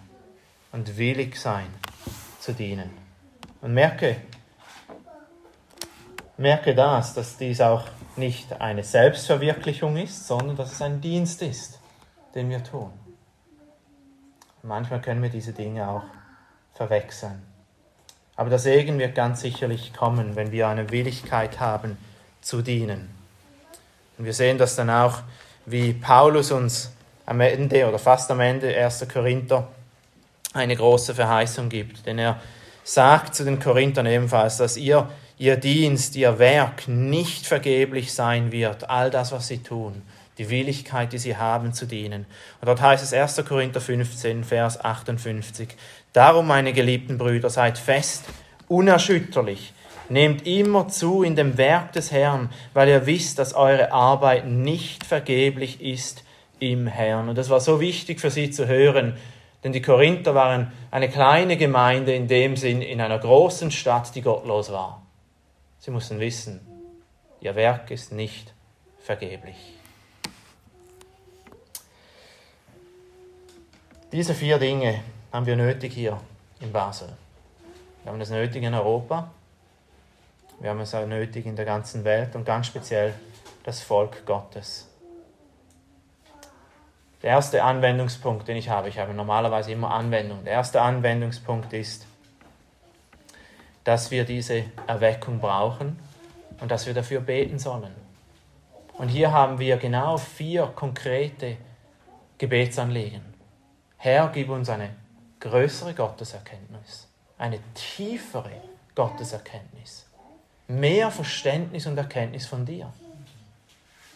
und 0.71 0.97
willig 0.97 1.37
sein 1.37 1.67
zu 2.41 2.53
dienen. 2.53 3.06
Und 3.61 3.75
merke, 3.75 4.17
merke 6.37 6.75
das, 6.75 7.15
dass 7.15 7.37
dies 7.37 7.61
auch 7.61 7.85
nicht 8.17 8.61
eine 8.61 8.83
Selbstverwirklichung 8.83 9.97
ist, 9.97 10.27
sondern 10.27 10.57
dass 10.57 10.73
es 10.73 10.83
ein 10.83 11.01
Dienst 11.01 11.43
ist, 11.43 11.79
den 12.35 12.51
wir 12.51 12.63
tun. 12.63 12.91
Manchmal 14.63 15.01
können 15.01 15.23
wir 15.23 15.31
diese 15.31 15.53
Dinge 15.53 15.89
auch 15.89 16.03
verwechseln. 16.75 17.43
Aber 18.37 18.51
der 18.51 18.59
Segen 18.59 18.99
wird 18.99 19.15
ganz 19.15 19.41
sicherlich 19.41 19.95
kommen, 19.95 20.37
wenn 20.37 20.53
wir 20.53 20.69
eine 20.69 20.91
Willigkeit 20.91 21.61
haben 21.61 21.97
zu 22.41 22.63
dienen. 22.63 23.09
Und 24.19 24.25
wir 24.25 24.35
sehen 24.35 24.59
das 24.59 24.77
dann 24.77 24.91
auch, 24.91 25.23
wie 25.65 25.93
Paulus 25.93 26.51
uns 26.51 26.93
am 27.25 27.41
Ende 27.41 27.89
oder 27.89 27.99
fast 27.99 28.31
am 28.31 28.41
Ende 28.41 28.75
1. 28.77 29.07
Korinther 29.13 29.69
eine 30.53 30.77
große 30.77 31.15
Verheißung 31.15 31.69
gibt. 31.69 32.07
Denn 32.07 32.19
er 32.19 32.41
sagt 32.87 33.35
zu 33.35 33.45
den 33.45 33.59
Korinthern 33.59 34.07
ebenfalls, 34.07 34.59
dass 34.59 34.77
ihr, 34.77 35.09
ihr 35.39 35.57
Dienst, 35.57 36.15
ihr 36.15 36.39
Werk 36.39 36.87
nicht 36.87 37.45
vergeblich 37.45 38.15
sein 38.15 38.53
wird, 38.53 38.89
all 38.89 39.11
das, 39.11 39.33
was 39.33 39.49
sie 39.49 39.59
tun, 39.59 40.03
die 40.39 40.51
Willigkeit, 40.51 41.13
die 41.13 41.19
sie 41.19 41.37
haben 41.37 41.73
zu 41.73 41.87
dienen. 41.87 42.27
Und 42.61 42.67
dort 42.67 42.81
heißt 42.81 43.03
es 43.03 43.13
1. 43.13 43.45
Korinther 43.45 43.81
15, 43.81 44.45
Vers 44.45 44.83
58, 44.83 45.71
Darum, 46.13 46.47
meine 46.47 46.73
geliebten 46.73 47.19
Brüder, 47.19 47.51
seid 47.51 47.77
fest, 47.77 48.23
unerschütterlich, 48.69 49.73
nehmt 50.09 50.47
immer 50.47 50.87
zu 50.87 51.25
in 51.25 51.35
dem 51.35 51.59
Werk 51.59 51.93
des 51.93 52.13
Herrn, 52.13 52.51
weil 52.73 52.89
ihr 52.89 53.05
wisst, 53.07 53.41
dass 53.41 53.53
eure 53.53 53.91
Arbeit 53.91 54.47
nicht 54.47 55.05
vergeblich 55.05 55.81
ist 55.83 56.23
im 56.61 56.87
Herrn. 56.87 57.29
Und 57.29 57.37
das 57.37 57.51
war 57.51 57.59
so 57.59 57.81
wichtig 57.81 58.21
für 58.21 58.31
sie 58.31 58.53
zu 58.53 58.69
hören, 58.69 59.17
denn 59.67 59.73
die 59.73 59.83
Korinther 59.83 60.33
waren 60.33 60.71
eine 60.93 61.09
kleine 61.09 61.57
Gemeinde 61.57 62.15
in 62.15 62.29
dem 62.29 62.57
Sinn 62.57 62.83
in 62.83 63.01
einer 63.01 63.19
großen 63.19 63.73
Stadt, 63.73 64.15
die 64.15 64.23
gottlos 64.23 64.71
war. 64.71 65.03
Sie 65.81 65.91
mussten 65.91 66.21
wissen, 66.21 66.61
ihr 67.41 67.57
Werk 67.57 67.91
ist 67.91 68.13
nicht 68.13 68.55
vergeblich. 69.01 69.57
Diese 74.13 74.37
vier 74.37 74.61
Dinge 74.61 75.01
haben 75.33 75.47
wir 75.47 75.57
nötig 75.57 75.95
hier 75.95 76.21
in 76.61 76.71
Basel. 76.71 77.09
Wir 78.05 78.13
haben 78.13 78.21
es 78.21 78.31
nötig 78.31 78.63
in 78.63 78.73
Europa, 78.73 79.33
wir 80.61 80.71
haben 80.71 80.79
es 80.79 80.95
auch 80.95 81.07
nötig 81.09 81.45
in 81.45 81.57
der 81.57 81.65
ganzen 81.65 82.05
Welt 82.05 82.37
und 82.37 82.45
ganz 82.45 82.69
speziell 82.69 83.15
das 83.65 83.81
Volk 83.81 84.25
Gottes. 84.27 84.87
Der 87.27 87.33
erste 87.33 87.65
Anwendungspunkt, 87.65 88.47
den 88.47 88.57
ich 88.57 88.69
habe, 88.69 88.89
ich 88.89 89.01
habe 89.01 89.13
normalerweise 89.13 89.73
immer 89.73 89.91
Anwendung, 89.93 90.45
der 90.45 90.53
erste 90.53 90.81
Anwendungspunkt 90.81 91.73
ist, 91.73 92.07
dass 93.83 94.13
wir 94.13 94.25
diese 94.25 94.63
Erweckung 94.87 95.41
brauchen 95.41 95.99
und 96.61 96.71
dass 96.71 96.87
wir 96.87 96.95
dafür 96.95 97.19
beten 97.19 97.59
sollen. 97.59 97.93
Und 98.93 99.09
hier 99.09 99.33
haben 99.33 99.59
wir 99.59 99.77
genau 99.77 100.19
vier 100.19 100.69
konkrete 100.69 101.57
Gebetsanliegen. 102.39 103.23
Herr, 103.97 104.31
gib 104.33 104.49
uns 104.49 104.71
eine 104.71 104.91
größere 105.41 105.95
Gotteserkenntnis, 105.95 107.09
eine 107.39 107.59
tiefere 107.75 108.53
Gotteserkenntnis, 108.95 110.07
mehr 110.69 111.11
Verständnis 111.11 111.87
und 111.87 111.99
Erkenntnis 111.99 112.47
von 112.47 112.65
dir, 112.65 112.93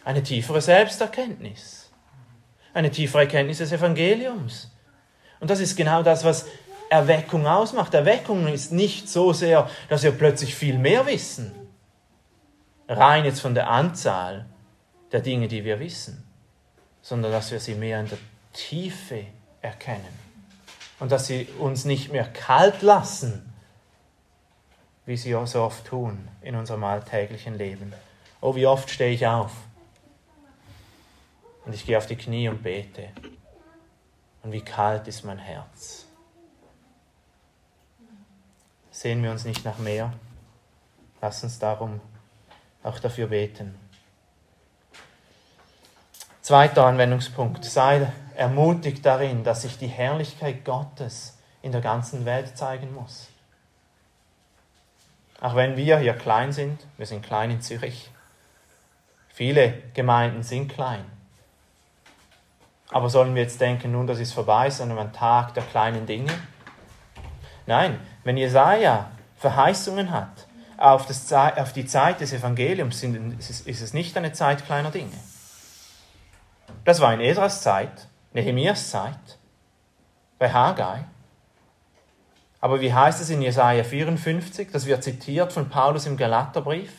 eine 0.04 0.22
tiefere 0.22 0.60
Selbsterkenntnis, 0.60 1.89
eine 2.74 2.90
tiefere 2.90 3.22
Erkenntnis 3.22 3.58
des 3.58 3.72
Evangeliums. 3.72 4.70
Und 5.40 5.50
das 5.50 5.60
ist 5.60 5.76
genau 5.76 6.02
das, 6.02 6.24
was 6.24 6.46
Erweckung 6.90 7.46
ausmacht. 7.46 7.94
Erweckung 7.94 8.46
ist 8.48 8.72
nicht 8.72 9.08
so 9.08 9.32
sehr, 9.32 9.68
dass 9.88 10.02
wir 10.02 10.12
plötzlich 10.12 10.54
viel 10.54 10.78
mehr 10.78 11.06
wissen, 11.06 11.52
rein 12.88 13.24
jetzt 13.24 13.40
von 13.40 13.54
der 13.54 13.70
Anzahl 13.70 14.46
der 15.12 15.20
Dinge, 15.20 15.48
die 15.48 15.64
wir 15.64 15.80
wissen, 15.80 16.26
sondern 17.02 17.32
dass 17.32 17.50
wir 17.52 17.60
sie 17.60 17.74
mehr 17.74 18.00
in 18.00 18.08
der 18.08 18.18
Tiefe 18.52 19.24
erkennen 19.62 20.18
und 20.98 21.12
dass 21.12 21.26
sie 21.26 21.48
uns 21.58 21.84
nicht 21.84 22.12
mehr 22.12 22.24
kalt 22.24 22.82
lassen, 22.82 23.52
wie 25.06 25.16
sie 25.16 25.36
so 25.44 25.62
oft 25.62 25.86
tun 25.86 26.28
in 26.42 26.54
unserem 26.54 26.84
alltäglichen 26.84 27.56
Leben. 27.56 27.92
Oh, 28.40 28.54
wie 28.54 28.66
oft 28.66 28.90
stehe 28.90 29.12
ich 29.12 29.26
auf 29.26 29.52
und 31.70 31.76
ich 31.76 31.86
gehe 31.86 31.96
auf 31.96 32.06
die 32.06 32.16
Knie 32.16 32.48
und 32.48 32.64
bete. 32.64 33.10
Und 34.42 34.50
wie 34.50 34.60
kalt 34.60 35.06
ist 35.06 35.24
mein 35.24 35.38
Herz. 35.38 36.04
Sehen 38.90 39.22
wir 39.22 39.30
uns 39.30 39.44
nicht 39.44 39.64
nach 39.64 39.78
mehr? 39.78 40.12
Lass 41.22 41.44
uns 41.44 41.60
darum 41.60 42.00
auch 42.82 42.98
dafür 42.98 43.28
beten. 43.28 43.78
Zweiter 46.42 46.86
Anwendungspunkt. 46.86 47.64
Sei 47.64 48.10
ermutigt 48.34 49.06
darin, 49.06 49.44
dass 49.44 49.62
sich 49.62 49.78
die 49.78 49.86
Herrlichkeit 49.86 50.64
Gottes 50.64 51.38
in 51.62 51.70
der 51.70 51.82
ganzen 51.82 52.24
Welt 52.24 52.58
zeigen 52.58 52.92
muss. 52.92 53.28
Auch 55.40 55.54
wenn 55.54 55.76
wir 55.76 56.00
hier 56.00 56.14
klein 56.14 56.50
sind, 56.50 56.84
wir 56.96 57.06
sind 57.06 57.24
klein 57.24 57.52
in 57.52 57.60
Zürich. 57.60 58.10
Viele 59.28 59.84
Gemeinden 59.94 60.42
sind 60.42 60.66
klein. 60.66 61.19
Aber 62.90 63.08
sollen 63.08 63.34
wir 63.34 63.42
jetzt 63.42 63.60
denken, 63.60 63.92
nun, 63.92 64.06
das 64.06 64.18
ist 64.18 64.32
vorbei, 64.32 64.70
sondern 64.70 64.98
ein 64.98 65.12
Tag 65.12 65.54
der 65.54 65.62
kleinen 65.62 66.06
Dinge? 66.06 66.32
Nein, 67.66 68.00
wenn 68.24 68.36
Jesaja 68.36 69.10
Verheißungen 69.36 70.10
hat 70.10 70.48
auf, 70.76 71.06
das, 71.06 71.32
auf 71.32 71.72
die 71.72 71.86
Zeit 71.86 72.20
des 72.20 72.32
Evangeliums, 72.32 73.02
ist 73.02 73.68
es 73.82 73.94
nicht 73.94 74.16
eine 74.16 74.32
Zeit 74.32 74.66
kleiner 74.66 74.90
Dinge. 74.90 75.16
Das 76.84 77.00
war 77.00 77.14
in 77.14 77.20
Esras 77.20 77.62
Zeit, 77.62 78.08
Nehemias 78.32 78.90
Zeit, 78.90 79.38
bei 80.38 80.52
Haggai. 80.52 81.04
Aber 82.60 82.80
wie 82.80 82.92
heißt 82.92 83.20
es 83.20 83.30
in 83.30 83.40
Jesaja 83.40 83.84
54? 83.84 84.70
Das 84.70 84.86
wird 84.86 85.02
zitiert 85.02 85.52
von 85.52 85.68
Paulus 85.68 86.06
im 86.06 86.16
Galaterbrief, 86.16 86.92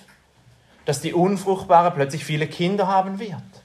dass 0.85 1.01
die 1.01 1.13
Unfruchtbare 1.13 1.91
plötzlich 1.91 2.25
viele 2.25 2.47
Kinder 2.47 2.87
haben 2.87 3.19
wird. 3.19 3.60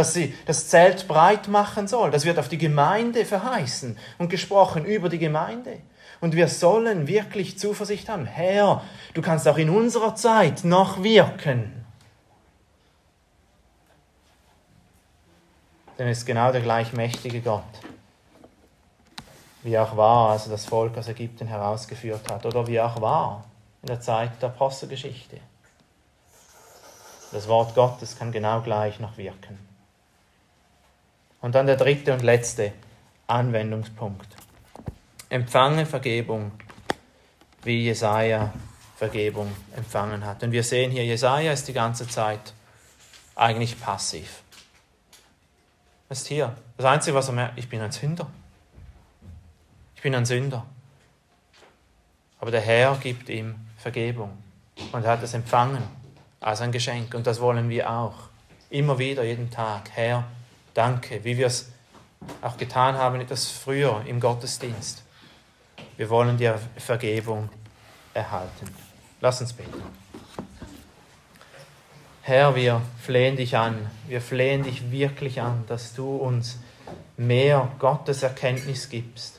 Dass 0.00 0.14
sie 0.14 0.34
das 0.46 0.68
Zelt 0.68 1.08
breit 1.08 1.48
machen 1.48 1.86
soll. 1.86 2.10
Das 2.10 2.24
wird 2.24 2.38
auf 2.38 2.48
die 2.48 2.56
Gemeinde 2.56 3.26
verheißen 3.26 3.98
und 4.16 4.30
gesprochen 4.30 4.86
über 4.86 5.10
die 5.10 5.18
Gemeinde. 5.18 5.76
Und 6.22 6.34
wir 6.34 6.48
sollen 6.48 7.06
wirklich 7.06 7.58
Zuversicht 7.58 8.08
haben. 8.08 8.24
Herr, 8.24 8.82
du 9.12 9.20
kannst 9.20 9.46
auch 9.46 9.58
in 9.58 9.68
unserer 9.68 10.14
Zeit 10.14 10.64
noch 10.64 11.02
wirken. 11.02 11.84
Denn 15.98 16.08
es 16.08 16.20
ist 16.20 16.26
genau 16.26 16.50
der 16.50 16.62
gleichmächtige 16.62 17.42
Gott, 17.42 17.62
wie 19.64 19.78
auch 19.78 19.98
war, 19.98 20.30
als 20.30 20.46
er 20.46 20.52
das 20.52 20.64
Volk 20.64 20.96
aus 20.96 21.08
Ägypten 21.08 21.46
herausgeführt 21.46 22.30
hat, 22.30 22.46
oder 22.46 22.66
wie 22.66 22.80
auch 22.80 23.02
war 23.02 23.44
in 23.82 23.88
der 23.88 24.00
Zeit 24.00 24.30
der 24.40 24.48
Apostelgeschichte. 24.48 25.36
Das 27.32 27.46
Wort 27.48 27.74
Gottes 27.74 28.18
kann 28.18 28.32
genau 28.32 28.62
gleich 28.62 28.98
noch 28.98 29.18
wirken. 29.18 29.69
Und 31.40 31.54
dann 31.54 31.66
der 31.66 31.76
dritte 31.76 32.12
und 32.12 32.22
letzte 32.22 32.72
Anwendungspunkt. 33.26 34.28
Empfange 35.28 35.86
Vergebung, 35.86 36.52
wie 37.62 37.84
Jesaja 37.84 38.52
Vergebung 38.96 39.50
empfangen 39.76 40.26
hat. 40.26 40.42
Und 40.42 40.52
wir 40.52 40.62
sehen 40.62 40.90
hier, 40.90 41.04
Jesaja 41.04 41.52
ist 41.52 41.66
die 41.68 41.72
ganze 41.72 42.06
Zeit 42.06 42.52
eigentlich 43.34 43.80
passiv. 43.80 44.42
Was 46.08 46.22
ist 46.22 46.26
hier? 46.26 46.54
Das 46.76 46.86
Einzige, 46.86 47.14
was 47.14 47.28
er 47.28 47.34
merkt, 47.34 47.58
ich 47.58 47.68
bin 47.68 47.80
ein 47.80 47.92
Sünder. 47.92 48.26
Ich 49.94 50.02
bin 50.02 50.14
ein 50.14 50.26
Sünder. 50.26 50.66
Aber 52.40 52.50
der 52.50 52.60
Herr 52.60 52.96
gibt 52.96 53.28
ihm 53.28 53.54
Vergebung 53.78 54.36
und 54.92 55.04
er 55.04 55.12
hat 55.12 55.22
es 55.22 55.34
empfangen 55.34 55.82
als 56.40 56.60
ein 56.60 56.72
Geschenk. 56.72 57.14
Und 57.14 57.26
das 57.26 57.40
wollen 57.40 57.68
wir 57.68 57.90
auch. 57.90 58.14
Immer 58.70 58.98
wieder, 58.98 59.24
jeden 59.24 59.50
Tag. 59.50 59.90
Herr, 59.94 60.24
danke, 60.80 61.22
wie 61.24 61.36
wir 61.36 61.46
es 61.46 61.70
auch 62.40 62.56
getan 62.56 62.94
haben, 62.96 63.20
etwas 63.20 63.50
früher 63.50 64.02
im 64.06 64.18
Gottesdienst. 64.18 65.02
Wir 65.98 66.08
wollen 66.08 66.38
dir 66.38 66.58
Vergebung 66.78 67.50
erhalten. 68.14 68.74
Lass 69.20 69.42
uns 69.42 69.52
beten. 69.52 69.82
Herr, 72.22 72.54
wir 72.54 72.80
flehen 72.98 73.36
dich 73.36 73.58
an, 73.58 73.90
wir 74.08 74.22
flehen 74.22 74.62
dich 74.62 74.90
wirklich 74.90 75.42
an, 75.42 75.64
dass 75.66 75.92
du 75.92 76.16
uns 76.16 76.58
mehr 77.18 77.70
Gotteserkenntnis 77.78 78.88
gibst, 78.88 79.38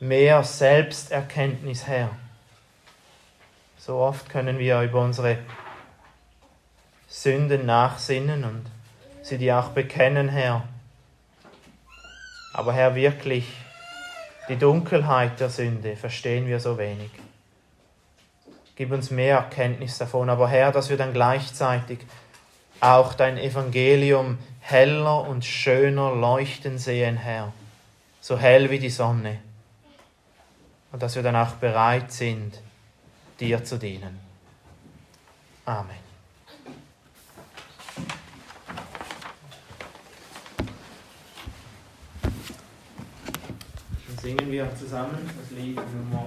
mehr 0.00 0.44
Selbsterkenntnis, 0.44 1.86
Herr. 1.86 2.10
So 3.78 3.96
oft 3.96 4.28
können 4.28 4.58
wir 4.58 4.82
über 4.82 5.00
unsere 5.00 5.38
Sünden 7.08 7.64
nachsinnen 7.64 8.44
und 8.44 8.75
sie 9.26 9.38
dir 9.38 9.58
auch 9.58 9.70
bekennen, 9.70 10.28
Herr. 10.28 10.62
Aber 12.52 12.72
Herr, 12.72 12.94
wirklich 12.94 13.44
die 14.48 14.56
Dunkelheit 14.56 15.40
der 15.40 15.50
Sünde 15.50 15.96
verstehen 15.96 16.46
wir 16.46 16.60
so 16.60 16.78
wenig. 16.78 17.10
Gib 18.76 18.92
uns 18.92 19.10
mehr 19.10 19.36
Erkenntnis 19.36 19.98
davon. 19.98 20.30
Aber 20.30 20.48
Herr, 20.48 20.70
dass 20.70 20.90
wir 20.90 20.96
dann 20.96 21.12
gleichzeitig 21.12 21.98
auch 22.80 23.14
dein 23.14 23.36
Evangelium 23.36 24.38
heller 24.60 25.26
und 25.26 25.44
schöner 25.44 26.14
leuchten 26.14 26.78
sehen, 26.78 27.16
Herr. 27.16 27.52
So 28.20 28.38
hell 28.38 28.70
wie 28.70 28.78
die 28.78 28.90
Sonne. 28.90 29.38
Und 30.92 31.02
dass 31.02 31.16
wir 31.16 31.22
dann 31.22 31.36
auch 31.36 31.52
bereit 31.52 32.12
sind, 32.12 32.60
dir 33.40 33.64
zu 33.64 33.76
dienen. 33.78 34.20
Amen. 35.64 36.05
Singen 44.26 44.50
wir 44.50 44.66
zusammen. 44.74 45.30
Das 45.38 45.56
Lied 45.56 45.76
Nummer 45.76 46.24